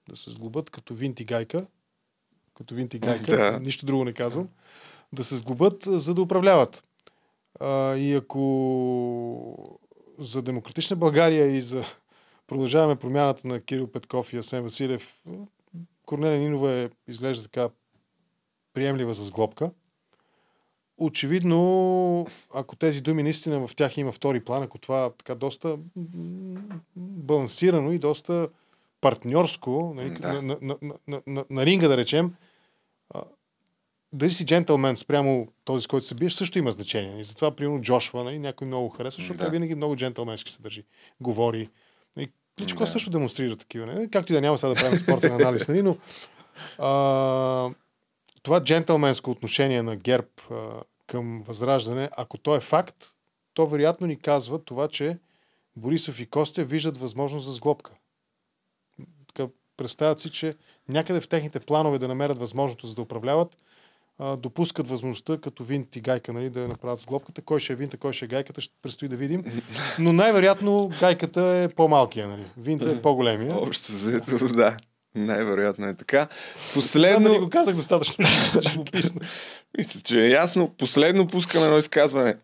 [0.08, 1.66] да се сглобят като винти гайка,
[2.62, 3.60] като винти гайка, да.
[3.60, 4.48] нищо друго не казвам
[5.12, 6.82] да се сглобят, за да управляват.
[7.60, 9.78] А, и ако
[10.18, 11.84] за демократична България и за
[12.46, 15.22] продължаваме промяната на Кирил Петков и Асен Василев,
[16.06, 17.68] Корнелия Нинова е, изглежда така
[18.74, 19.70] приемлива с глобка.
[20.98, 25.78] Очевидно, ако тези думи наистина в тях има втори план, ако това така доста
[26.96, 28.48] балансирано и доста
[29.00, 30.42] партньорско, нали, да.
[30.42, 32.34] на, на, на, на, на, на ринга да речем,
[34.12, 37.20] дали си джентълмен спрямо този, с който се биеш, също има значение.
[37.20, 39.44] И затова, примерно, Джошва, нали, някой много харесва, защото да.
[39.44, 40.84] той винаги много джентълменски се държи.
[41.20, 41.70] Говори.
[42.18, 42.90] И Кличко да.
[42.90, 43.86] също демонстрира такива.
[43.86, 43.94] Не?
[43.94, 44.10] Нали.
[44.10, 45.82] Както и да няма сега да правим спортен анализ, нали?
[45.82, 45.96] но
[46.78, 47.70] а,
[48.42, 50.54] това джентълменско отношение на ГЕРБ а,
[51.06, 53.06] към Възраждане, ако то е факт,
[53.54, 55.18] то вероятно ни казва това, че
[55.76, 57.92] Борисов и Костя виждат възможност за сглобка.
[59.34, 60.54] Така, представят си, че
[60.88, 63.56] някъде в техните планове да намерят възможност за да управляват,
[64.18, 67.42] а, допускат възможността като винт и гайка нали, да направят с глобката.
[67.42, 69.44] Кой ще е винта, кой ще е гайката, ще предстои да видим.
[69.98, 72.28] Но най-вероятно гайката е по-малкия.
[72.28, 72.44] Нали.
[72.56, 73.58] Винта е по-големия.
[73.58, 74.76] Общо взето, да.
[75.14, 76.26] Най-вероятно е така.
[76.74, 77.18] Последно...
[77.18, 77.44] Последно...
[77.44, 78.26] го казах достатъчно.
[78.60, 79.20] ще го писна.
[79.78, 80.68] Мисля, че е ясно.
[80.78, 82.36] Последно пускаме едно изказване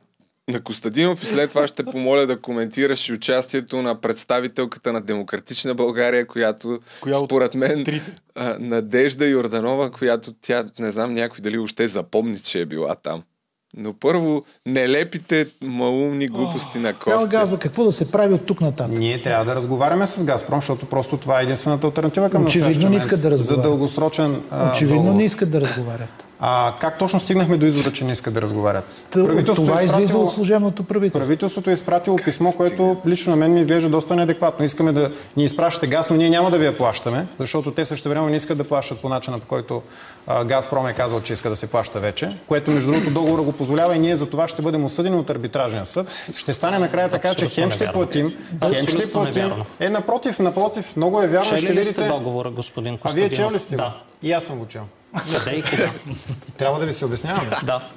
[0.49, 5.74] на Костадинов и след това ще помоля да коментираш и участието на представителката на Демократична
[5.74, 7.84] България, която Коя според мен
[8.34, 13.22] а, Надежда Йорданова, която тя, не знам някой дали още запомни, че е била там.
[13.76, 17.28] Но първо, не лепите малумни глупости на Цял Костя.
[17.28, 18.99] газа, какво да се прави от тук нататък?
[18.99, 22.96] Ние трябва да разговаряме с Газпром, защото просто това е единствената альтернатива към Очевидно не
[22.96, 23.62] искат да разговарят.
[23.64, 25.16] За дългосрочен а, Очевидно договор.
[25.16, 26.28] не искат да разговарят.
[26.41, 29.05] А, как точно стигнахме до извода, че не искат да разговарят?
[29.47, 31.20] Това е излиза от служебното правителство.
[31.26, 34.64] Правителството е изпратило писмо, което лично на мен ми изглежда доста неадекватно.
[34.64, 38.09] Искаме да ни изпращате газ, но ние няма да ви я плащаме, защото те също
[38.09, 39.82] време не искат да плащат по начина, по който
[40.26, 43.53] а, Газпром е казал, че иска да се плаща вече, което между другото договора го
[43.53, 46.09] позволява и ние за това ще бъдем осъдени от арбитражния съд.
[46.36, 48.34] Ще стане накрая така, че хем ще платим,
[48.74, 49.53] хем ще платим.
[49.80, 51.51] Е, напротив, напротив, много е вярно.
[51.51, 53.28] Чели ще ли сте договора, господин А Костадинов?
[53.28, 53.76] вие чел ли сте?
[53.76, 53.97] Да.
[54.22, 54.82] И аз съм го чел.
[55.44, 55.92] Къде и кога?
[56.59, 57.50] Трябва да ви се обясняваме.
[57.64, 57.88] Да.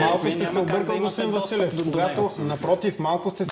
[0.00, 1.74] Малко сте се объркал, господин Василев.
[1.84, 3.44] Когато, напротив, малко сте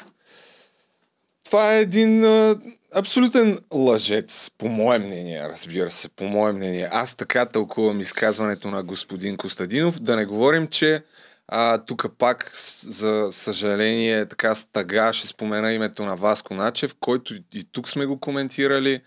[1.45, 2.57] Това е един а,
[2.95, 6.89] абсолютен лъжец, по мое мнение, разбира се, по мое мнение.
[6.93, 10.01] Аз така тълкувам изказването на господин Костадинов.
[10.01, 11.03] Да не говорим, че
[11.49, 12.53] а, тук пак,
[12.83, 18.07] за съжаление, така с тъга ще спомена името на Васко Начев, който и тук сме
[18.07, 19.01] го коментирали,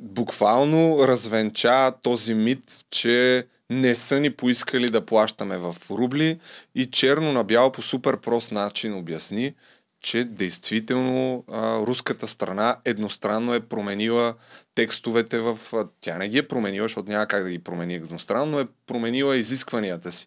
[0.00, 6.40] буквално развенча този мит, че не са ни поискали да плащаме в рубли
[6.74, 9.54] и черно на бяло по супер прост начин обясни,
[10.02, 14.34] че действително а, руската страна едностранно е променила
[14.80, 15.58] текстовете в...
[16.00, 19.36] Тя не ги е променила, защото няма как да ги промени едностранно, но е променила
[19.36, 20.26] изискванията си.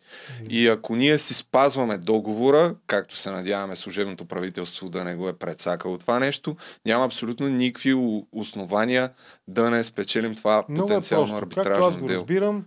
[0.50, 5.34] И ако ние си спазваме договора, както се надяваме служебното правителство да не го е
[5.34, 7.94] прецакало това нещо, няма абсолютно никакви
[8.32, 9.10] основания
[9.48, 11.56] да не спечелим това Много е потенциално просто.
[11.56, 12.20] Както аз арбитражно го дело.
[12.20, 12.66] разбирам,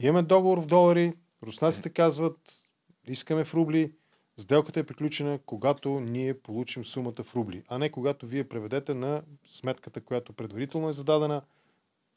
[0.00, 1.12] имаме договор в долари,
[1.46, 2.36] руснаците казват,
[3.08, 3.92] искаме в рубли,
[4.42, 9.22] сделката е приключена, когато ние получим сумата в рубли, а не когато вие преведете на
[9.46, 11.42] сметката, която предварително е зададена,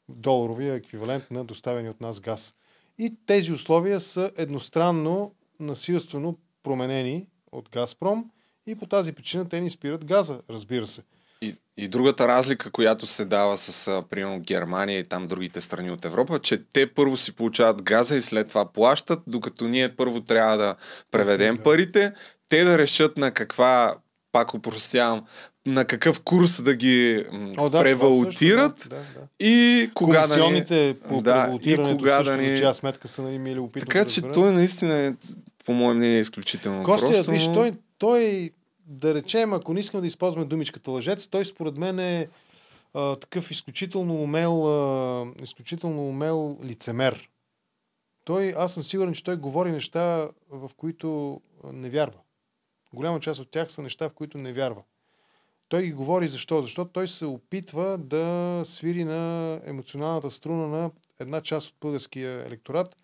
[0.08, 2.54] доларовия еквивалент на доставени от нас газ.
[2.98, 8.30] И тези условия са едностранно, насилствено променени от Газпром
[8.66, 11.02] и по тази причина те ни спират газа, разбира се.
[11.42, 16.04] И, и другата разлика, която се дава с, примерно, Германия и там другите страни от
[16.04, 20.56] Европа, че те първо си получават газа и след това плащат, докато ние първо трябва
[20.56, 20.74] да
[21.10, 22.12] преведем парите,
[22.48, 23.94] те да решат на каква,
[24.32, 25.24] пак упростявам,
[25.66, 27.24] на какъв курс да ги
[27.56, 29.46] О, да, превалутират също, да, да, да.
[29.46, 30.64] и кога да ни...
[31.08, 32.58] По да, и кога също да ни...
[32.58, 34.34] чия сметка са нали, мили опитно Така да че разберем.
[34.34, 35.12] той наистина е,
[35.64, 37.30] по мое мнение, изключително Костя, просто.
[37.30, 38.50] виж, той, той,
[38.86, 42.28] да речем, ако не искаме да използваме думичката лъжец, той според мен е
[42.94, 47.30] а, такъв изключително умел, а, изключително умел лицемер.
[48.24, 51.40] Той, аз съм сигурен, че той говори неща, в които
[51.72, 52.18] не вярва.
[52.94, 54.82] Голяма част от тях са неща, в които не вярва.
[55.68, 56.62] Той ги говори защо?
[56.62, 62.96] Защото той се опитва да свири на емоционалната струна на една част от българския електорат,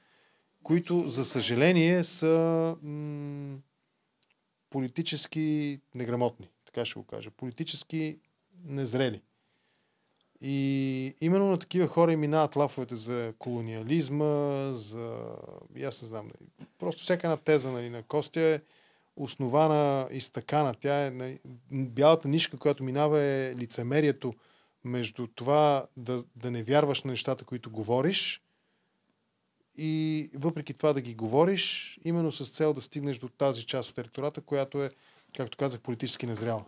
[0.63, 3.59] които, за съжаление, са м-
[4.73, 7.31] политически неграмотни, така ще го кажа.
[7.31, 8.19] Политически
[8.65, 9.23] незрели.
[10.41, 15.37] И именно на такива хора им минават лафовете за колониализма, за...
[15.77, 16.27] и Аз не знам.
[16.27, 16.69] Нали.
[16.79, 18.61] Просто всяка една теза нали, на Костя е
[19.17, 20.75] основана, изтъкана.
[20.75, 21.39] Тя е нали,
[21.71, 24.35] бялата нишка, която минава е лицемерието
[24.85, 28.43] между това да, да не вярваш на нещата, които говориш
[29.77, 33.99] и въпреки това да ги говориш, именно с цел да стигнеш до тази част от
[33.99, 34.91] електората, която е,
[35.37, 36.65] както казах, политически незряла.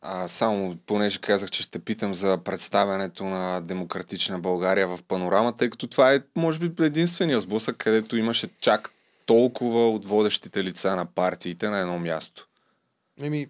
[0.00, 5.70] А, само, понеже казах, че ще питам за представянето на Демократична България в панорамата, тъй
[5.70, 8.90] като това е, може би, единствения сблъсък, където имаше чак
[9.26, 12.48] толкова от водещите лица на партиите на едно място.
[13.20, 13.48] Еми,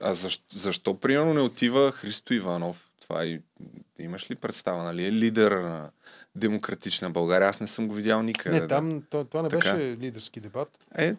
[0.00, 2.90] А защо, защо примерно не отива Христо Иванов?
[3.00, 3.40] Това и,
[3.98, 5.04] имаш ли представа, нали?
[5.04, 5.90] Е лидер на
[6.36, 7.48] Демократична България.
[7.48, 8.60] Аз не съм го видял никъде.
[8.60, 9.72] не, там това, това не Така.
[9.74, 10.78] беше лидерски дебат.
[10.96, 11.16] Е,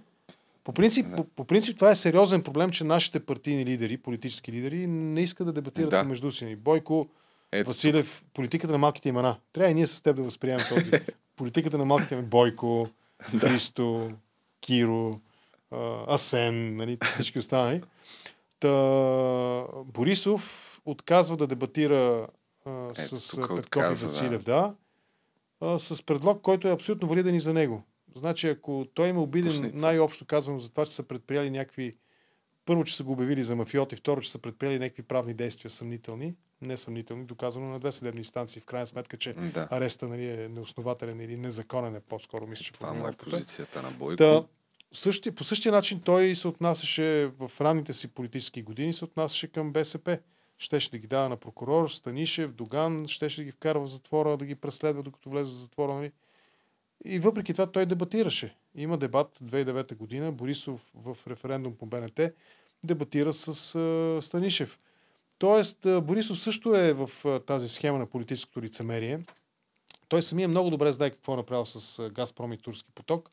[0.63, 4.87] По принцип, по, по принцип това е сериозен проблем, че нашите партийни лидери, политически лидери,
[4.87, 6.01] не искат да дебатират Да.
[6.01, 6.55] помежду си.
[6.55, 7.07] Бойко,
[7.51, 9.35] Ето Василев, политиката на малките имена.
[9.53, 10.91] Трябва и ние с теб да възприемем този.
[11.35, 12.27] политиката на малките имена.
[12.27, 12.89] Бойко,
[13.21, 14.11] Христо,
[14.61, 15.19] Киро,
[16.07, 17.81] Асен, нали, всички останали.
[18.59, 18.69] Та,
[19.85, 22.27] Борисов отказва да дебатира
[22.65, 23.89] а, Ето, с тук Петков и да.
[23.89, 24.75] Василев, да,
[25.61, 27.83] а, с предлог, който е абсолютно валиден и за него.
[28.15, 29.77] Значи, ако той има обиден, Пусница.
[29.77, 31.95] най-общо казано, за това, че са предприяли някакви...
[32.65, 36.33] Първо, че са го обявили за мафиоти, второ, че са предприели някакви правни действия съмнителни,
[36.61, 38.61] несъмнителни, доказано на две съдебни инстанции.
[38.61, 39.67] В крайна сметка, че Да.
[39.71, 43.91] ареста нали, е неоснователен или незаконен е по-скоро, мисля, че Това му е позицията на
[43.91, 44.17] Бойко.
[44.17, 44.43] Та,
[44.93, 49.71] същия, по същия начин той се отнасяше в ранните си политически години, се отнасяше към
[49.73, 50.19] БСП.
[50.57, 54.45] Щеше да ги дава на прокурор, Станишев, Доган, щеше да ги вкарва в затвора, да
[54.45, 55.93] ги преследва, докато влезе в затвора.
[55.93, 56.11] Нали?
[57.05, 58.55] И въпреки това той дебатираше.
[58.75, 60.31] Има дебат 2009 година.
[60.31, 62.19] Борисов в референдум по БНТ
[62.83, 64.79] дебатира с а, Станишев.
[65.37, 69.19] Тоест, а, Борисов също е в а, тази схема на политическото лицемерие.
[70.07, 73.31] Той самия много добре знае какво е направил с а, Газпром и Турски поток,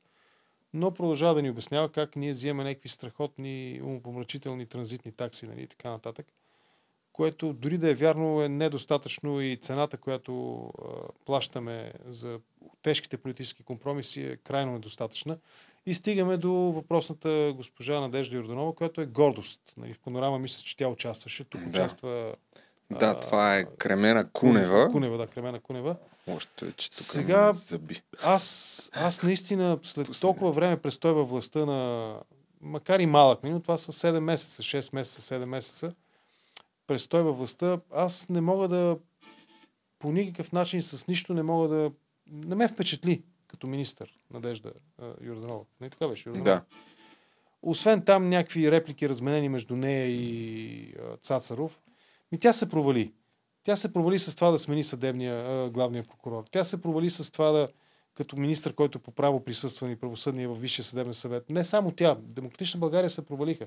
[0.74, 5.66] но продължава да ни обяснява как ние взимаме някакви страхотни, умопомрачителни транзитни такси нали, и
[5.66, 6.26] така нататък,
[7.12, 10.88] което дори да е вярно е недостатъчно и цената, която а,
[11.26, 12.38] плащаме за
[12.82, 15.38] тежките политически компромиси е крайно недостатъчна.
[15.86, 19.60] И стигаме до въпросната госпожа Надежда Йорданова, която е гордост.
[19.76, 21.44] Нали, в панорама мисля, че тя участваше.
[21.44, 21.68] Тук Да.
[21.68, 22.34] участва
[22.90, 24.90] Да, това е Кремена Кунева.
[24.90, 25.96] Кунева, да, Кремена Кунева.
[26.26, 28.02] Още е, че тук Сега, ми зъби.
[28.22, 32.14] аз, аз наистина след толкова време престой във властта на,
[32.60, 35.92] макар и малък, нали, но това са 7 месеца, 6 месеца, 7 месеца,
[36.92, 38.98] престой във властта, аз не мога да
[39.98, 41.92] по никакъв начин с нищо не мога да...
[42.26, 45.64] Не ме впечатли като министър Надежда а, Йорданова.
[45.80, 46.28] Не така беше?
[46.28, 46.50] Йорданова?
[46.50, 46.64] Да.
[47.62, 51.80] Освен там някакви реплики разменени между нея и Цацаров,
[52.32, 53.12] ми тя се провали.
[53.64, 56.44] Тя се провали с това да смени съдебния, главния прокурор.
[56.50, 57.68] Тя се провали с това да,
[58.14, 61.50] като министр, който по право присъства и правосъдния във Висшия съдебен съвет.
[61.50, 62.16] Не само тя.
[62.20, 63.66] Демократична България се провалиха.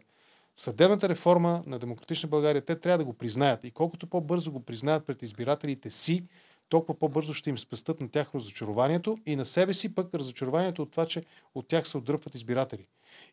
[0.55, 3.63] Съдебната реформа на Демократична България, те трябва да го признаят.
[3.63, 6.27] И колкото по-бързо го признаят пред избирателите си,
[6.69, 10.91] толкова по-бързо ще им спестат на тях разочарованието и на себе си пък разочарованието от
[10.91, 11.23] това, че
[11.55, 12.87] от тях се отдръпват избиратели.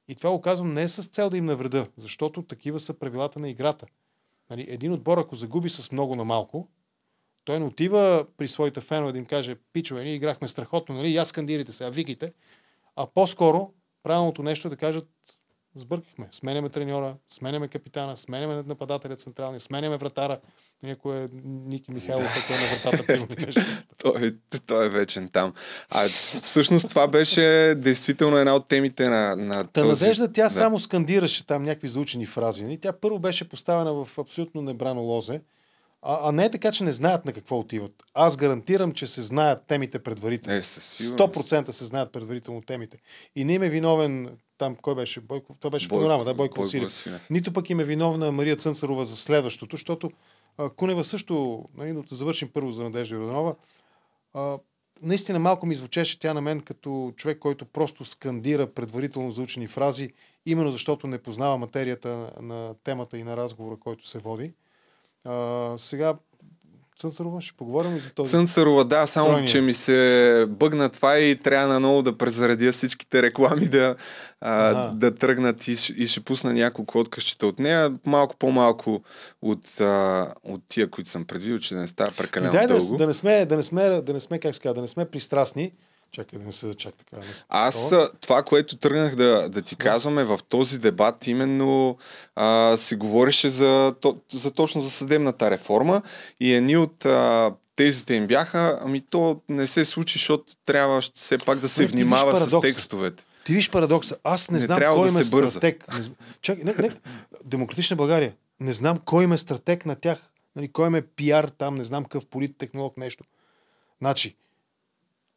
[0.09, 3.49] И това го казвам не с цел да им навреда, защото такива са правилата на
[3.49, 3.87] играта.
[4.51, 6.69] Нали, един отбор, ако загуби с много на малко,
[7.45, 11.29] той не отива при своите фенове да им каже, пичове, ние играхме страхотно, нали, аз
[11.29, 12.33] скандирайте сега, викайте,
[12.97, 15.09] а по-скоро правилното нещо е да кажат,
[15.75, 20.41] сбъркахме, сменяме треньора, сменяме капитана, сменяме нападателя централния, сменяме вратара,
[20.83, 23.61] някой е Ники Михайлов, който е на вратата, нещо.
[23.99, 25.53] той, е- той е вечен там.
[25.91, 26.09] А
[26.43, 30.05] всъщност това беше действително една от темите на, на Та този...
[30.05, 30.51] Надежда, тя да.
[30.51, 32.63] само скандираше там някакви заучени фрази.
[32.63, 32.79] нали?
[32.79, 35.41] Тя първо беше поставена в абсолютно небрано лозе,
[36.03, 37.93] а, а не е така, че не знаят на какво отиват.
[38.15, 40.59] Аз гарантирам, че се знаят темите предварително.
[40.59, 41.35] Е, със сигурност.
[41.35, 42.99] 100% се знаят предварително темите.
[43.37, 45.21] И не им е виновен там, кой беше?
[45.21, 46.85] Бойко, това беше Бойко- панорама, да, Бойко, Бойко Василев.
[46.85, 47.31] Василев.
[47.31, 50.11] Нито пък им е виновна Мария Цънцарова за следващото, защото
[50.59, 53.55] а, Кунева също, нали, да завършим първо за Надежда Йорданова,
[54.35, 54.59] а,
[55.03, 60.13] наистина малко ми звучеше тя на мен като човек, който просто скандира предварително заучени фрази,
[60.47, 64.53] именно защото не познава материята на темата и на разговора, който се води.
[65.25, 66.15] А, сега,
[67.03, 68.31] Цънцарова, ще поговорим и за този.
[68.31, 69.49] Цънцарова, да, само Тройния.
[69.49, 73.97] че ми се бъгна това и трябва наново да презаредя всичките реклами да,
[74.41, 77.93] а, да тръгнат и, и ще пусна няколко откъщите от нея.
[78.07, 79.03] Малко по-малко
[79.43, 82.97] от, а, от тия, които съм предвидил, че да не става прекалено дай да, дълго.
[82.97, 85.73] да, не сме, да, не сме, да не сме, как казва, да не сме пристрастни.
[86.13, 87.17] Чакай да не се чак така.
[87.17, 88.05] Не, Аз такова.
[88.05, 91.97] а, това, което тръгнах да, да ти казвам е в този дебат именно
[92.37, 96.03] а, се говореше за, то, за точно за съдебната реформа
[96.41, 101.39] и едни от а, тезите им бяха, ами то не се случи, защото трябва все
[101.39, 103.25] пак да се виж внимава с текстовете.
[103.45, 104.17] Ти виж парадокса.
[104.25, 105.51] Аз не, Не знам кой да им е се бърза.
[105.51, 105.85] стратег.
[105.99, 106.05] Не,
[106.41, 106.91] чакай, не, не.
[107.45, 108.35] Демократична България.
[108.61, 110.31] Не знам кой им е стратег на тях.
[110.57, 113.25] Нали, кой им е пиар там, не знам какъв политтехнолог, нещо.
[114.01, 114.37] Значи,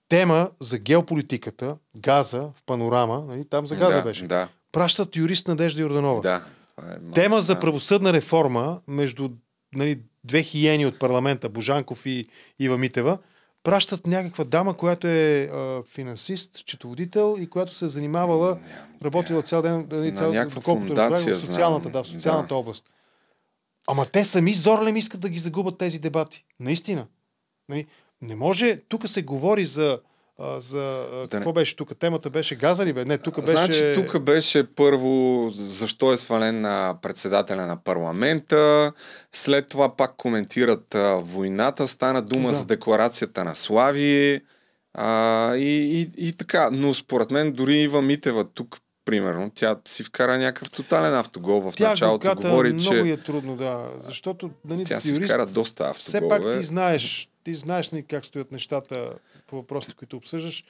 [0.10, 4.28] тема за геополитиката, газа в панорама, нали, там за газа да, беше.
[4.28, 6.22] Да, Пращат юрист Надежда Йорданова.
[6.22, 6.44] да.
[6.82, 9.30] Е Тема за правосъдна реформа между
[9.76, 12.28] нали, две хиени от парламента, Божанков и
[12.60, 13.18] Ива Митева,
[13.64, 18.60] пращат някаква дама, която е а, финансист, счетоводител и която се е занимавала,
[19.04, 22.56] работила цял ден, нали, На цял, доколкото разбрах, в социалната, да, в социалната Да.
[22.56, 22.90] област.
[23.88, 26.46] Ама те сами зорлем искат да ги загубят тези дебати.
[26.60, 27.08] Наистина.
[27.70, 27.88] Нали,
[28.26, 30.00] не може, тук се говори за,
[30.58, 31.98] за а, какво беше тук?
[32.00, 33.06] Темата беше газа ли бе?
[33.06, 33.52] Не, тук беше...
[33.52, 38.92] Значи тук беше първо защо е свален на председателя на парламента,
[39.32, 42.56] след това пак коментират а, войната, стана дума Да.
[42.56, 44.42] за декларацията на Слави
[44.94, 46.70] а, и, и, и така.
[46.72, 51.74] Но според мен дори Ива Митева тук примерно, тя си вкара някакъв тотален автогол в
[51.76, 52.28] Тя началото.
[52.28, 53.92] адвоката Говори, много че е трудно, да.
[54.00, 56.52] Защото нали, тя си си юрист, вкара доста Все автоголове.
[56.54, 59.14] пак ти знаеш, ти знаеш нали, как стоят нещата
[59.48, 60.64] по въпросите, които обсъждаш.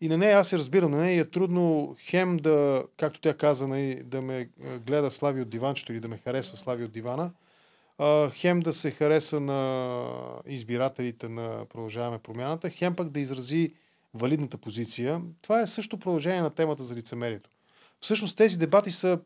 [0.00, 3.68] И на нея аз се разбирам, на нея е трудно хем да, както тя каза,
[3.68, 4.48] нали, да ме
[4.86, 7.32] гледа Слави от диванчето или да ме харесва Слави от дивана,
[7.98, 10.00] а, хем да се хареса на
[10.46, 13.72] избирателите на Продължаваме промяната, хем пък да изрази
[14.14, 15.20] валидната позиция.
[15.42, 17.50] Това е също продължение на темата за лицемерието.
[18.00, 19.20] Всъщност тези дебати са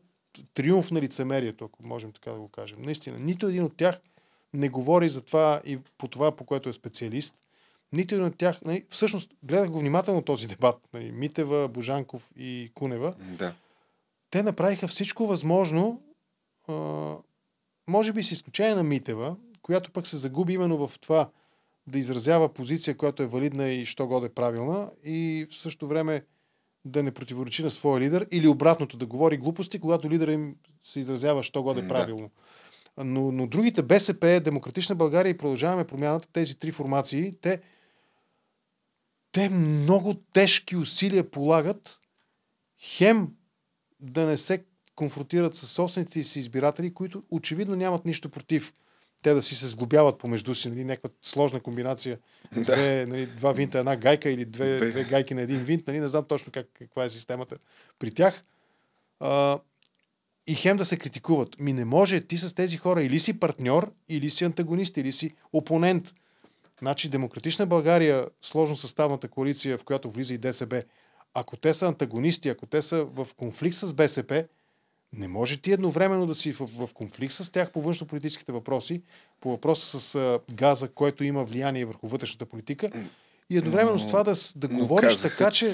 [0.53, 2.81] триумф на лицемерието, ако можем така да го кажем.
[2.81, 4.01] Наистина, нито един от тях
[4.53, 7.39] не говори за това и по това, по което е специалист.
[7.93, 12.71] Нито един от тях, нали, всъщност, гледах го внимателно този дебат, нали, Митева, Божанков и
[12.75, 13.15] Кунева.
[13.19, 13.53] Да.
[14.29, 16.01] Те направиха всичко възможно,
[16.67, 16.73] а,
[17.87, 21.29] може би с изключение на Митева, която пък се загуби именно в това
[21.87, 26.23] да изразява позиция, която е валидна и що годе правилна и в същото време
[26.85, 30.99] да не противоречи на своя лидер или обратното, да говори глупости, когато лидера им се
[30.99, 31.87] изразява що годе Да.
[31.87, 32.29] правилно.
[32.97, 37.61] Но, но другите БСП, Демократична България и Продължаваме промяната, тези три формации, те,
[39.31, 41.99] те много тежки усилия полагат
[42.79, 43.27] хем
[43.99, 44.65] да не се
[44.95, 48.73] конфронтират с собственици и с избиратели, които очевидно нямат нищо против
[49.23, 52.19] те да си се сглобяват помежду си, нали, някаква сложна комбинация.
[52.55, 52.61] Да.
[52.61, 54.91] Две, нали, два винта, една гайка или две, Бе.
[54.91, 55.87] две гайки на един винт.
[55.87, 57.57] Нали, не знам точно как, каква е системата
[57.99, 58.43] при тях.
[59.19, 59.59] А,
[60.47, 61.59] и хем да се критикуват.
[61.59, 65.35] Ми не може, ти с тези хора или си партньор, или си антагонист, или си
[65.53, 66.13] опонент.
[66.79, 70.83] Значи Демократична България, сложно съставната коалиция, в която влиза и ДСБ,
[71.33, 74.45] ако те са антагонисти, ако те са в конфликт с БСП,
[75.17, 79.01] не може ти едновременно да си в, в конфликт с тях по външно-политическите въпроси,
[79.41, 82.91] по въпроса с а, газа, който има влияние върху вътрешната политика,
[83.49, 85.71] и едновременно с това да, да Но говориш казаха, така, че...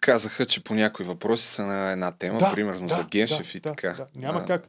[0.00, 3.58] Казаха, че по някои въпроси са на една тема, Да, примерно да, за Гешев да,
[3.58, 3.92] и да, така.
[3.92, 4.06] да.
[4.16, 4.68] Няма А, как.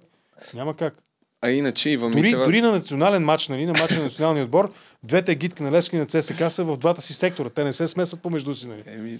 [0.53, 1.03] Няма как.
[1.41, 2.45] А иначе Дори, Митева...
[2.45, 5.99] дори на национален матч, нали, на матча на националния отбор, двете гидки на Левски и
[5.99, 7.49] на ЦСК са в двата си сектора.
[7.49, 8.67] Те не се смесват помежду си.
[8.67, 8.83] Нали.
[8.85, 9.19] Еми,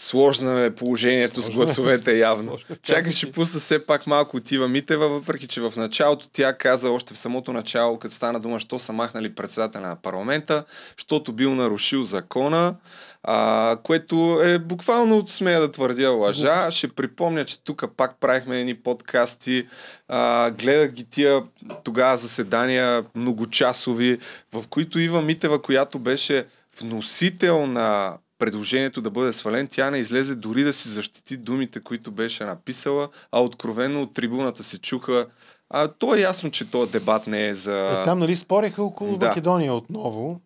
[0.00, 1.64] Сложно е положението с Сложно е.
[1.64, 2.58] гласовете явно.
[2.70, 2.76] Е.
[2.82, 6.90] Чакай, ще пусна все пак малко от Ива Митева, въпреки че в началото тя каза
[6.90, 10.64] още в самото начало, като стана дума, що са махнали председателя на парламента,
[10.98, 12.76] защото бил нарушил закона,
[13.22, 16.70] а, което е буквално, смея да твърдя, лъжа.
[16.70, 19.66] Ще припомня, че тук пак правихме едни подкасти,
[20.08, 21.42] а, гледах ги тия
[21.84, 24.18] тогава заседания многочасови,
[24.52, 26.46] в които Ива Митева, която беше
[26.80, 32.10] вносител на предложението да бъде свален, тя не излезе дори да си защити думите, които
[32.10, 35.26] беше написала, а откровенно от трибуната се чуха.
[35.70, 38.00] А, то е ясно, че този дебат не е за...
[38.02, 39.26] Е, там нали спореха около Да.
[39.26, 40.40] Македония отново.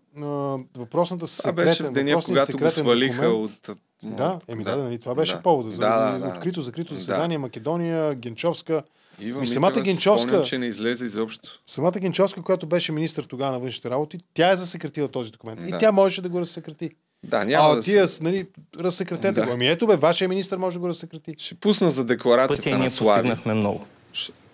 [0.77, 3.77] Въпросната Това беше в деня, когато го секретен свалиха документ- от...
[4.03, 5.43] Да, еми да, да, нали, това беше да.
[5.43, 5.71] повода.
[5.71, 6.35] За, Да, да, да, да.
[6.35, 6.99] открито, закрито Да.
[7.01, 8.83] заседание, Македония, Генчовска.
[9.21, 11.49] Ива Ми Митева самата Генчовска, спомням, че не излезе изобщо.
[11.67, 15.61] самата Генчовска, която беше министър тогава на външните работи, тя е засекретила този документ.
[15.61, 15.69] Да.
[15.69, 16.91] И тя можеше да го разсекрети.
[17.25, 18.47] Да, няма а да тия, се- нали,
[18.79, 19.47] разсекретете Да.
[19.47, 19.53] го.
[19.53, 21.35] Ами ето бе, вашия министър може да го разсекрети.
[21.39, 23.15] Ще пусна за декларацията Пътя на ние Слави.
[23.15, 23.85] постигнахме много.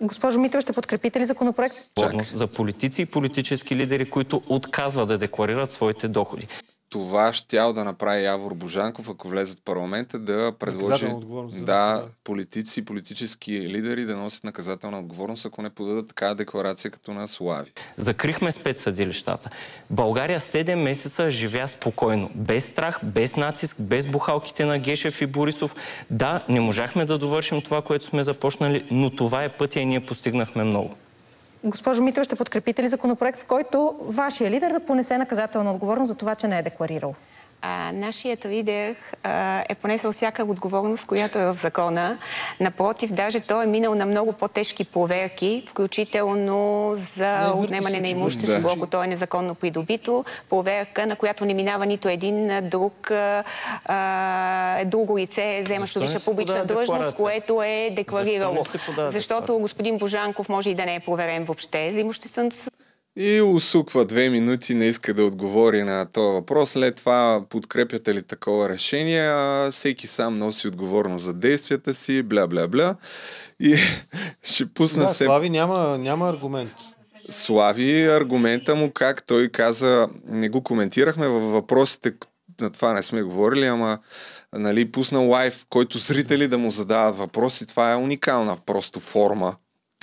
[0.01, 1.75] Госпожо Митева, ще подкрепите ли законопроект?
[1.91, 6.47] Отговорност за политици и политически лидери, които отказват да декларират своите доходи.
[6.91, 11.05] Това щял да направи Явор Божанков, ако влезе в парламента, да предложи
[11.49, 16.91] за- да, политици и политически лидери да носят наказателна отговорност, ако не подадат такава декларация
[16.91, 17.71] като на Слави.
[17.97, 19.49] Закрихме спецсъдилищата.
[19.89, 25.75] България 7 месеца живя спокойно, без страх, без натиск, без бухалките на Гешев и Борисов.
[26.09, 30.05] Да, не можахме да довършим това, което сме започнали, но това е пътя и ние
[30.05, 30.95] постигнахме много.
[31.63, 36.15] Госпожо Митева, ще подкрепите ли законопроект, в който вашия лидер да понесе наказателна отговорност за
[36.15, 37.15] това, че не е декларирал?
[37.63, 42.17] А, нашият лидер а, е понесъл всяка отговорност, която е в закона.
[42.59, 48.73] Напротив, даже той е минал на много по-тежки проверки, включително за отнемане на имущество, Да.
[48.77, 50.25] ако то е незаконно придобито.
[50.49, 53.11] Проверка, на която не минава нито един друг
[53.85, 58.63] а, друго лице, вземащо висша публична длъжност, което е декларирало.
[58.63, 62.55] Защо Защото господин Божанков може и да не е проверен въобще за имущественото
[63.15, 66.69] И усуква две минути, не иска да отговори на този въпрос.
[66.69, 69.21] След това подкрепяте ли такова решение?
[69.21, 72.95] А, всеки сам носи отговорност за действията си, бля-бля-бля.
[73.59, 73.75] И
[74.43, 75.25] ще пусна Да, се...
[75.25, 76.73] Слави няма, няма аргумент.
[77.29, 82.13] Слави аргумента му, как той каза, не го коментирахме във въпросите,
[82.61, 83.99] на това не сме говорили, ама
[84.53, 87.67] нали, пусна лайв, който зрители да му задават въпроси.
[87.67, 89.55] Това е уникална просто форма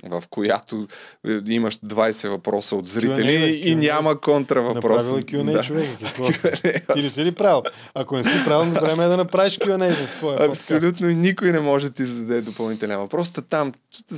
[0.04, 0.86] в която
[1.28, 3.74] е, имаш 20 въпроса от зрители Q&A, и Q&A.
[3.74, 5.04] няма контравъпрос.
[5.04, 5.62] Направил е Q&A Да.
[5.62, 5.88] човек.
[6.04, 6.26] Какво?
[6.92, 7.62] Ти не си ли правил?
[7.94, 10.70] Ако не си правил, време е да направиш Q&A в твоя подкаст.
[10.70, 13.32] Абсолютно никой не може да ти зададе допълнителен въпрос.
[13.32, 13.72] Та Там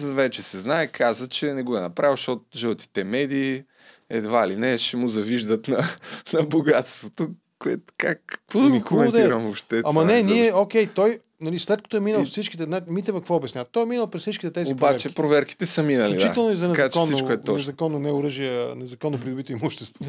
[0.05, 3.63] вече се знае, каза, че не го е направил, защото жълтите медии
[4.11, 5.89] едва ли не ще му завиждат на,
[6.33, 7.29] на богатството.
[7.61, 9.09] Което, как, какво да Ами, го да е.
[9.09, 9.83] коментирам въобще?
[9.85, 13.35] Ама не, е ние, окей, той, нали, след като е минал всичките, на- Митева какво
[13.35, 13.65] обяснява?
[13.65, 15.15] Той е минал през всичките тези Обаче проверки.
[15.15, 16.13] проверките са минали.
[16.13, 16.53] Включително да.
[16.53, 17.55] и за незаконно, е точно.
[17.55, 20.05] незаконно неоръжие, незаконно придобито имущество.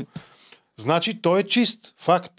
[0.77, 1.95] значи той е чист.
[1.97, 2.33] Факт.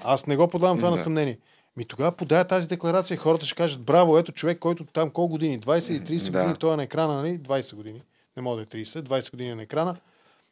[0.00, 1.02] Аз не го подавам това на Да.
[1.02, 1.38] съмнение.
[1.76, 5.60] Ми тогава подая тази декларация, хората ще кажат, браво, ето човек, който там колко години,
[5.60, 6.38] 20 или 30 Да.
[6.38, 7.38] години, той е на екрана, нали?
[7.38, 8.02] 20 години.
[8.36, 9.96] Не мога да е 30, 20 години е на екрана.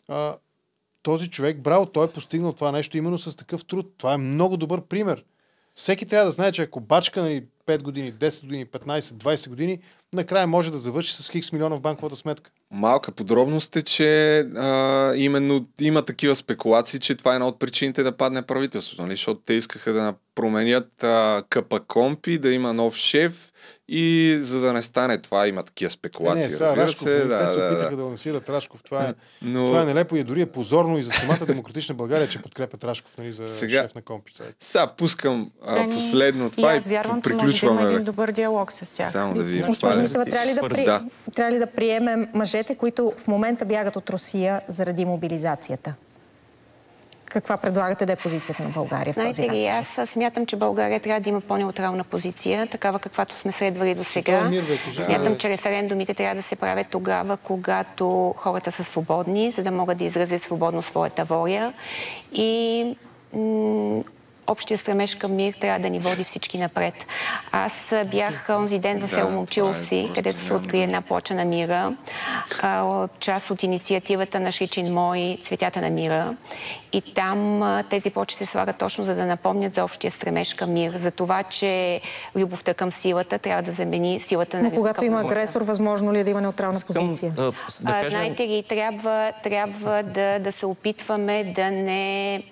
[0.08, 0.34] А,
[1.02, 3.92] този човек, браво, той е постигнал това нещо именно с такъв труд.
[3.98, 5.24] Това е много добър пример.
[5.74, 9.78] Всеки трябва да знае, че ако бачка нали, 5 години, 10 години, 15, 20 години,
[10.12, 12.50] накрая може да завърши с хикс милиона в банковата сметка.
[12.70, 18.02] Малка подробност е, че а, именно има такива спекулации, че това е една от причините
[18.02, 19.12] да падне правителството, нали?
[19.12, 23.52] защото те искаха да променят а, КПКОМПИ, да има нов шеф
[23.88, 26.46] и за да не стане това има такива Е, спекулации.
[26.46, 27.96] не, сега разбира Рашков, се, нали, да, те се да, опитаха да.
[27.96, 28.82] да лансират Рашков.
[28.82, 32.28] Това е, Но- това е нелепо и дори е позорно и за самата демократична България,
[32.28, 34.32] че подкрепят Рашков нали, за Сега- шеф на компи.
[34.60, 34.86] Сега.
[34.88, 38.72] Пускам а, Дани, последно това и аз вярвам, че може да има един добър диалог
[38.72, 39.12] с тях.
[39.12, 39.92] Само да видим това.
[39.92, 39.96] е.
[39.96, 40.84] Митева, трябва ли, да при...
[40.84, 41.04] Да.
[41.34, 45.94] трябва ли да приемем мъжете, които в момента бягат от Русия заради мобилизацията?
[47.30, 51.00] Каква предлагате да е позицията на България в този Знаете ли, аз смятам, че България
[51.00, 54.50] трябва да има по-неутрална позиция, такава каквато сме следвали до сега.
[55.04, 59.98] Смятам, че референдумите трябва да се правят тогава, когато хората са свободни, за да могат
[59.98, 61.72] да изразят свободно своята воля.
[62.32, 62.96] И
[64.48, 66.94] общия стремеж към мир трябва да ни води всички напред.
[67.52, 71.34] Аз бях онзи ден в Да, село е Момчиловци, където се няма откри една плоча
[71.34, 71.96] на мира.
[73.20, 76.36] Част от инициативата на Шичин Мой Цветята на мира.
[76.92, 80.98] И там тези плочи се слагат точно за да напомнят за общия стремеж към мир.
[80.98, 82.00] За това, че
[82.36, 86.24] любовта към силата трябва да замени силата на Но когато има агресор, възможно ли е
[86.24, 87.32] да има неутрална позиция?
[87.32, 87.52] да
[87.82, 92.42] кажем, Знаете ли, трябва, трябва да, да се опитваме да не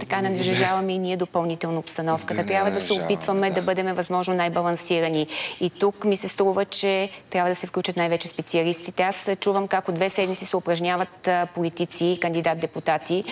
[0.00, 2.46] така нажежаваме и ние допълнително обстановката.
[2.46, 3.62] Трябва да се опитваме да.
[3.62, 5.26] бъдем възможно най-балансирани.
[5.60, 9.02] И тук ми се струва, че трябва да се включат най-вече специалистите.
[9.02, 13.24] Аз а, чувам как от две седмици се упражняват а, политици, кандидат-депутати.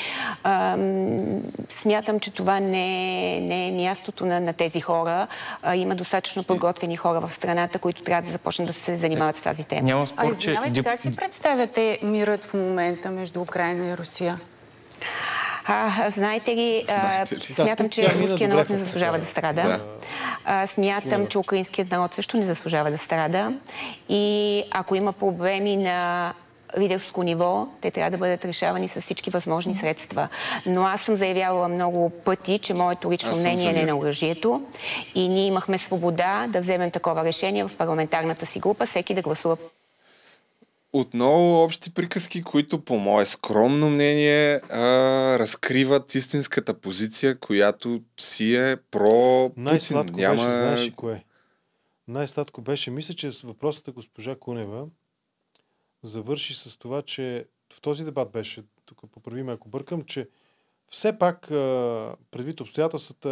[0.44, 5.26] А, м, смятам, че това не е, не е мястото на, на тези хора.
[5.62, 9.42] А, има достатъчно подготвени хора в страната, които трябва да започнат да се занимават с
[9.42, 9.82] тази тема.
[9.82, 10.30] няма А спор, че...
[10.38, 14.40] извинявайте, дип- как си представяте мирът в момента между Украина и Русия?
[15.66, 17.40] А, знаете ли, Знаете ли?
[17.40, 19.62] смятам, Да, че мина руският народ не заслужава да страда.
[19.62, 19.80] Да.
[20.44, 23.52] А, смятам, че украинският народ също не заслужава да страда.
[24.08, 26.32] И ако има проблеми на
[26.78, 30.28] лидерско ниво, те трябва да бъдат решавани с всички възможни средства.
[30.66, 34.62] Но аз съм заявявала много пъти, че моето лично Аз мнение не е на оръжието.
[35.14, 39.56] И ние имахме свобода да вземем такова решение в парламентарната си група, всеки да гласува
[40.96, 44.80] Отново общи приказки, които по мое скромно мнение а,
[45.38, 49.64] разкриват истинската позиция, която си е про Путин.
[49.64, 50.34] Най-сладко Няма...
[50.34, 51.24] беше, знаеш ли кое?
[52.08, 54.86] Най-сладко беше, мисля, че с въпросата госпожа Кунева
[56.02, 60.28] завърши с това, че в този дебат беше, тук поправи ме ако бъркам, че
[60.88, 61.40] все пак
[62.30, 63.28] предвид обстоятелствата,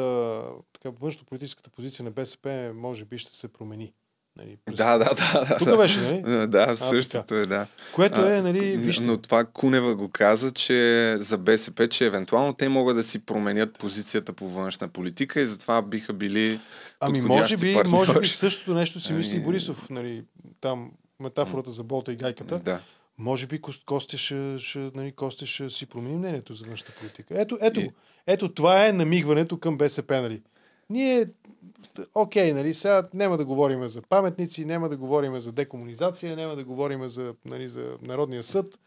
[0.72, 3.92] така външно-политическата позиция на БСП може би ще се промени.
[4.36, 5.44] Нали, през- Да, да, да.
[5.44, 5.58] да.
[5.58, 6.46] Тук беше, нали?
[6.46, 7.66] Да, А, същото е, да.
[7.92, 9.04] Което А, е, нали, вижте.
[9.04, 10.76] Но това Кунева го каза, че
[11.18, 15.82] за БСП, че евентуално те могат да си променят позицията по външна политика и затова
[15.82, 16.60] биха били
[17.00, 17.90] Ами може би, партньори.
[17.90, 20.24] може би същото нещо си мисли Ами- Борисов, нали,
[20.60, 20.90] там
[21.20, 22.58] метафората за болта и гайката.
[22.58, 22.80] Да.
[23.18, 27.40] Може би Кос- Костя ще, ще, нали, Костя ще си промени мнението за външната политика.
[27.40, 27.90] Ето, ето, И-
[28.26, 30.20] ето това е намигването към БСП.
[30.22, 30.42] Нали.
[30.92, 31.26] Ние,
[32.14, 36.64] окей, нали, сега няма да говорим за паметници, няма да говорим за декомунизация, няма да
[36.64, 38.78] говорим за, нали, за Народния съд,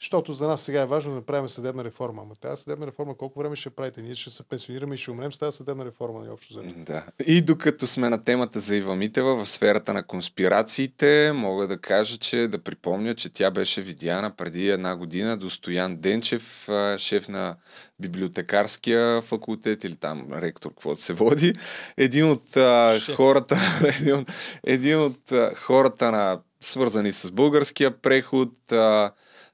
[0.00, 2.22] защото за нас сега е важно да направим съдебна реформа.
[2.22, 4.02] Ама тази съдебна реформа колко време ще правите?
[4.02, 6.74] Ние ще се пенсионираме и ще умрем с тази съдебна реформа, нали, общо взето.
[6.76, 7.04] Да.
[7.26, 12.18] И докато сме на темата за Ива Митева в сферата на конспирациите, мога да кажа,
[12.18, 17.56] че да припомня, че тя беше видяна преди една година до Стоян Денчев, шеф на
[18.00, 21.52] библиотекарския факултет или там ректор, каквото се води.
[21.96, 23.58] Един от а, хората,
[24.00, 24.32] един от,
[24.64, 29.10] един от а, хората на, свързани с българския преход, а,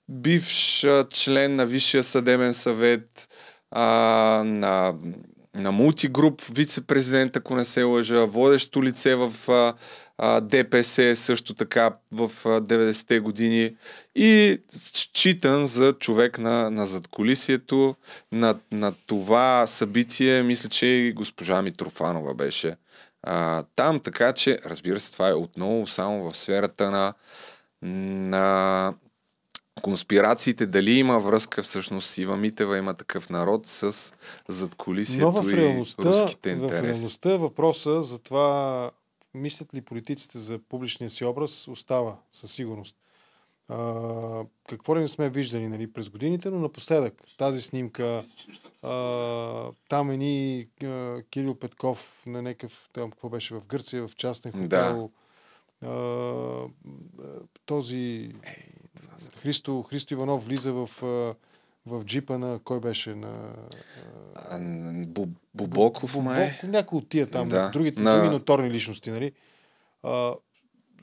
[0.09, 3.29] бивш член на Висшия съдебен съвет,
[3.71, 3.85] а,
[4.45, 4.95] на
[5.55, 9.75] на мултигруп вице-президент, ако не се лъжа, водещо лице в а,
[10.19, 13.77] а, ДПС също така в а, 90-те години
[14.15, 17.95] и считан за човек на, на задколисието
[18.33, 20.43] на, на това събитие.
[20.43, 22.77] Мисля, че и госпожа Митрофанова беше
[23.23, 27.15] а, там, така че, разбира се, това е отново само в сферата на,
[27.83, 28.95] на
[29.81, 34.15] конспирациите, дали има връзка всъщност Ива Митева има такъв народ с
[34.49, 36.81] задколисието и руските интереси.
[36.81, 38.91] В реалността въпроса за това
[39.35, 42.97] мислят ли политиците за публичния си образ остава със сигурност.
[43.69, 48.25] А, какво ли не сме виждали нали, през годините, но напоследък тази снимка,
[48.83, 54.53] а, там ени а, Кирил Петков на някакъв, там какво беше в Гърция, в частен
[54.53, 55.11] хотел,
[55.83, 55.89] да.
[55.89, 56.69] а,
[57.67, 58.33] този
[59.37, 60.91] Христо, Христо Иванов влиза в,
[61.87, 63.15] в джипа на кой беше?
[63.15, 63.55] На,
[64.35, 64.59] а,
[65.07, 66.51] Бу, Бубоков, май?
[66.65, 67.71] Някой от тия там, Да.
[67.71, 69.33] другите На- други ноторни личности, нали?
[70.03, 70.35] А,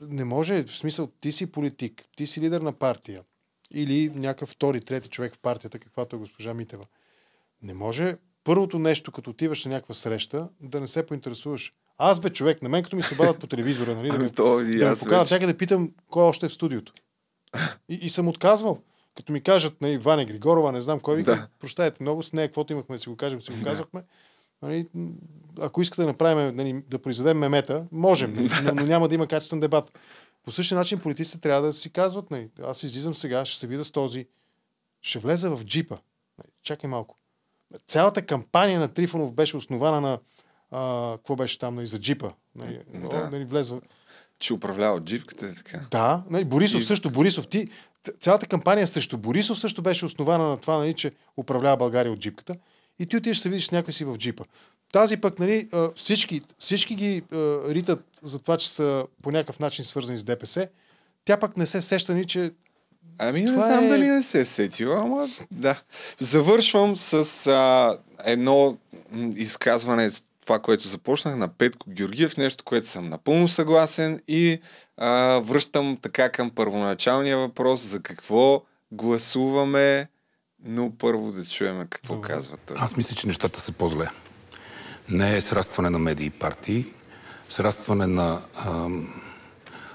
[0.00, 3.22] не може, в смисъл, ти си политик, ти си лидер на партия
[3.70, 6.86] или някакъв втори, трети човек в партията, каквато е госпожа Митева.
[7.62, 11.72] Не може първото нещо, като отиваш на някаква среща, да не се поинтересуваш.
[11.98, 14.60] Аз бе човек, на мен като ми се бават по телевизора, нали, да ме, То
[14.60, 15.34] и да аз поканат вече.
[15.34, 16.92] някъде, питам кой още е в студиото.
[17.88, 18.78] И, и съм отказвал.
[19.16, 21.48] Като ми кажат, нали, Ваня Григорова, не знам кой ви, да.
[21.58, 24.02] прощайте много, с нея каквото имахме да си го кажем, си го казахме.
[24.62, 24.88] Нали,
[25.60, 29.26] ако искате да направим, нали, да произведем мемета, можем, нали, но, но няма да има
[29.26, 29.98] качествен дебат.
[30.44, 33.84] По същия начин политиците трябва да си казват, нали, аз излизам сега, ще се видя
[33.84, 34.26] с този,
[35.02, 35.96] ще влеза в джипа.
[36.38, 37.16] Нали, чакай малко.
[37.86, 40.18] Цялата кампания на Трифонов беше основана на
[40.70, 42.32] а, какво беше там, нали, за джипа.
[42.54, 43.30] Нали, Да.
[43.30, 43.80] нали, влезва.
[44.40, 45.80] Че управлява джипката и така.
[45.90, 47.68] Да, нали, Борисов И- също, Борисов, ти,
[48.20, 52.54] цялата кампания срещу Борисов също беше основана на това, нали, че управлява България от джипката.
[52.98, 54.44] И ти отиваш да се видиш с някой си в джипа.
[54.92, 57.22] Тази пък, нали, всички, всички ги
[57.68, 60.68] ритат за това, че са по някакъв начин свързани с ДПС.
[61.24, 62.52] Тя пък не се сеща ни, че
[63.18, 65.82] Ами не Това знам е- дали не се е сетила, ама да.
[66.18, 67.14] Завършвам с
[67.46, 68.76] а, едно
[69.36, 70.10] изказване,
[70.44, 74.60] това, което започнах на Петко Георгиев, нещо, което съм напълно съгласен и
[74.96, 78.62] а, връщам така към първоначалния въпрос за какво
[78.92, 80.08] гласуваме,
[80.64, 82.76] но първо да чуем какво казва той.
[82.80, 84.10] Аз мисля, че нещата са по-зле.
[85.08, 86.86] Не е срастване на медии и партии,
[87.48, 89.22] срастване на ам,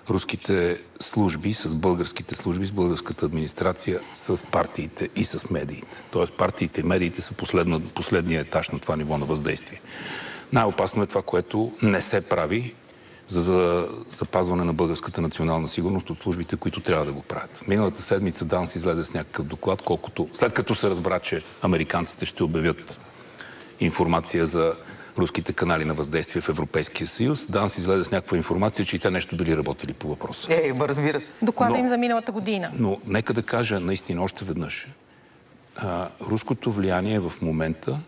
[0.09, 6.01] руските служби с българските служби, с българската администрация, с партиите и с медиите.
[6.11, 9.81] Тоест партиите и медиите са последно, последния етаж на това ниво на въздействие.
[10.53, 12.73] Най-опасно е това, което не се прави
[13.27, 17.61] за, за запазване на българската национална сигурност от службите, които трябва да го правят.
[17.67, 22.43] Миналата седмица ДАНС излезе с някакъв доклад, колкото след като се разбра, че американците ще
[22.43, 22.99] обявят
[23.79, 24.73] информация за
[25.17, 27.47] руските канали на въздействие в Европейския съюз.
[27.47, 30.53] ДАНС излезе с някаква информация, че и те нещо били работили по въпроса.
[30.53, 31.31] Е, разбира се.
[31.41, 32.71] Доклада Но- им за миналата година.
[32.73, 34.87] Но нека да кажа наистина още веднъж.
[35.75, 37.99] А, руското влияние в момента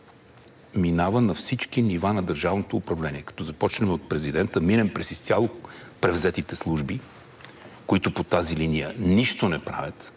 [0.76, 3.22] минава на всички нива на държавното управление.
[3.22, 5.49] Като започнем от президента, минем през изцяло
[6.02, 6.99] превзетите служби,
[7.88, 10.14] които по тази линия нищо не правят.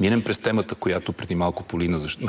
[0.00, 2.20] Минем през темата, която преди малко Полина защ...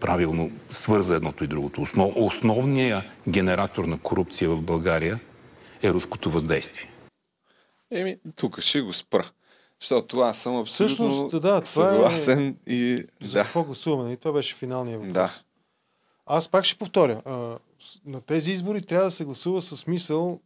[0.00, 1.82] правилно свърза едното и другото.
[1.82, 2.12] Основ...
[2.16, 5.20] Основният генератор на корупция в България
[5.82, 6.90] е руското въздействие.
[7.90, 9.30] Еми, тук ще го спра.
[9.80, 13.04] Защото аз съм абсолютно Всъщност, да, това е- съгласен и...
[13.22, 13.44] за Да.
[13.44, 14.04] какво гласуваме.
[14.04, 14.16] нали?
[14.16, 15.12] Това беше финалния въпрос.
[15.12, 15.30] Да.
[16.26, 17.22] Аз пак ще повторя.
[17.24, 20.40] А, с- на тези избори трябва да се гласува със смисъл,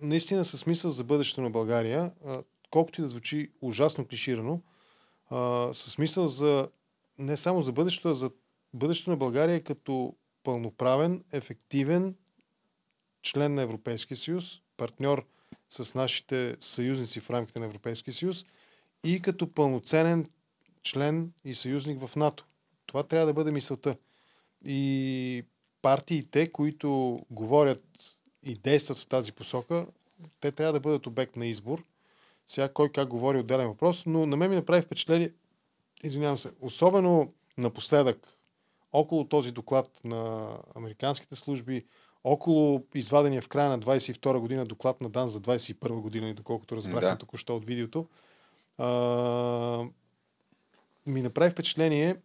[0.00, 4.60] наистина със смисъл за бъдещето на България, а, колкото и да звучи ужасно клиширано,
[5.30, 6.68] а, със смисъл за
[7.18, 8.30] не само за бъдещето, а за
[8.74, 10.14] бъдещето на България като
[10.44, 12.14] пълноправен, ефективен
[13.22, 15.26] член на Европейския съюз, партньор
[15.68, 18.44] с нашите съюзници в рамките на Европейския съюз
[19.04, 20.26] и като пълноценен
[20.82, 22.46] член и съюзник в НАТО.
[22.86, 23.96] Това трябва да бъде мисълта.
[24.64, 25.44] И
[25.82, 27.84] партиите, които говорят
[28.42, 29.86] и действат в тази посока,
[30.40, 31.82] те трябва да бъдат обект на избор.
[32.48, 35.30] Сега кой как говори отделен въпрос, но на мен ми направи впечатление,
[36.02, 38.36] извинявам се, особено напоследък,
[38.92, 41.84] около този доклад на американските служби,
[42.24, 46.76] около извадения в края на 22 година доклад на Дан за 21 година, и доколкото
[46.76, 47.18] разбрахме Да.
[47.18, 48.06] току-що от видеото,
[48.78, 49.84] а,
[51.06, 52.16] ми направи впечатление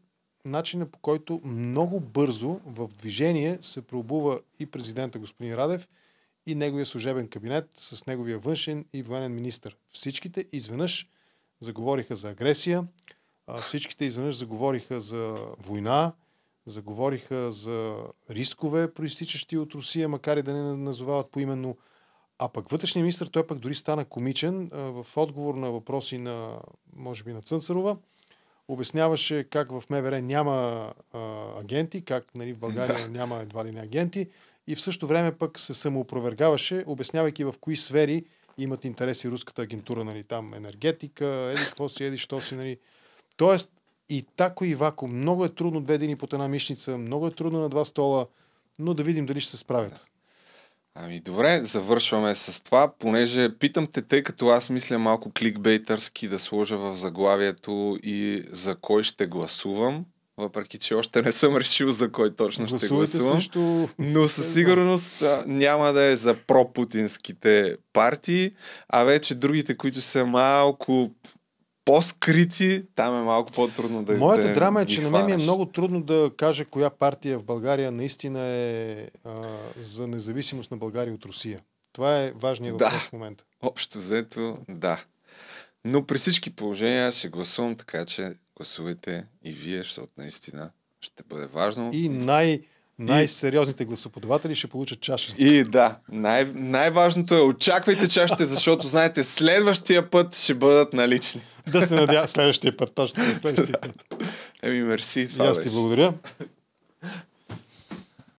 [0.46, 5.90] начина по който много бързо в движение се преобува и президента господин Радев
[6.46, 9.72] и неговия служебен кабинет с неговия външен и военен министр.
[9.92, 11.08] Всичките изведнъж
[11.60, 12.88] заговориха за агресия,
[13.58, 16.14] всичките изведнъж заговориха за война,
[16.66, 17.98] заговориха за
[18.30, 21.78] рискове, проистичащи от Русия, макар и да не назовават поименно.
[22.40, 26.62] А пък вътрешния министр, той пък дори стана комичен в отговор на въпроси на,
[26.96, 27.98] може би, на Цънцарова.
[28.68, 31.20] Обясняваше как в МВР няма а,
[31.60, 34.30] агенти, как нали, в България няма едва ли не агенти.
[34.68, 38.26] И в същото време пък се самоопровергаваше, обяснявайки в кои сфери
[38.58, 42.78] имат интереси руската агентура, нали, там енергетика, еди какво си, еди що си, нали.
[43.38, 43.72] Тоест,
[44.10, 45.08] и тако и вако.
[45.08, 48.28] Много е трудно две дни под една мишница, много е трудно на два стола,
[48.80, 50.08] но да видим дали ще се справят.
[50.96, 56.40] Ами добре, завършваме с това, понеже питам те, тъй като аз мисля малко кликбейтърски да
[56.40, 60.06] сложа в заглавието и за кой ще гласувам,
[60.38, 63.42] въпреки че още не съм решил за кой точно ще Гласувайте гласувам.
[63.42, 63.88] срещу...
[64.00, 68.52] Но със сигурност няма да е за пропутинските партии,
[68.90, 71.12] а вече другите, които са малко
[71.86, 75.38] по-скрити, там е малко по-трудно да Моята да драма е, че на мен ми е
[75.38, 81.14] много трудно да кажа коя партия в България наистина е а, за независимост на България
[81.14, 81.60] от Русия.
[81.94, 82.86] Това е важният Да.
[82.86, 83.44] въпрос в момента.
[83.62, 85.03] Общо взето, да.
[85.86, 90.72] Но при всички положения ще гласувам, така че гласувайте и вие, защото наистина
[91.02, 91.90] ще бъде важно.
[91.94, 92.62] И най-
[93.00, 95.34] най-сериозните гласоподаватели ще получат чаша.
[95.38, 101.42] И да, най- най-важното е очаквайте чашите, защото знаете, следващия път ще бъдат налични.
[101.68, 104.06] Да се надявам следващия път, точно следващия път.
[104.64, 105.22] Еми, мерси.
[105.22, 106.14] И Това аз ти благодаря.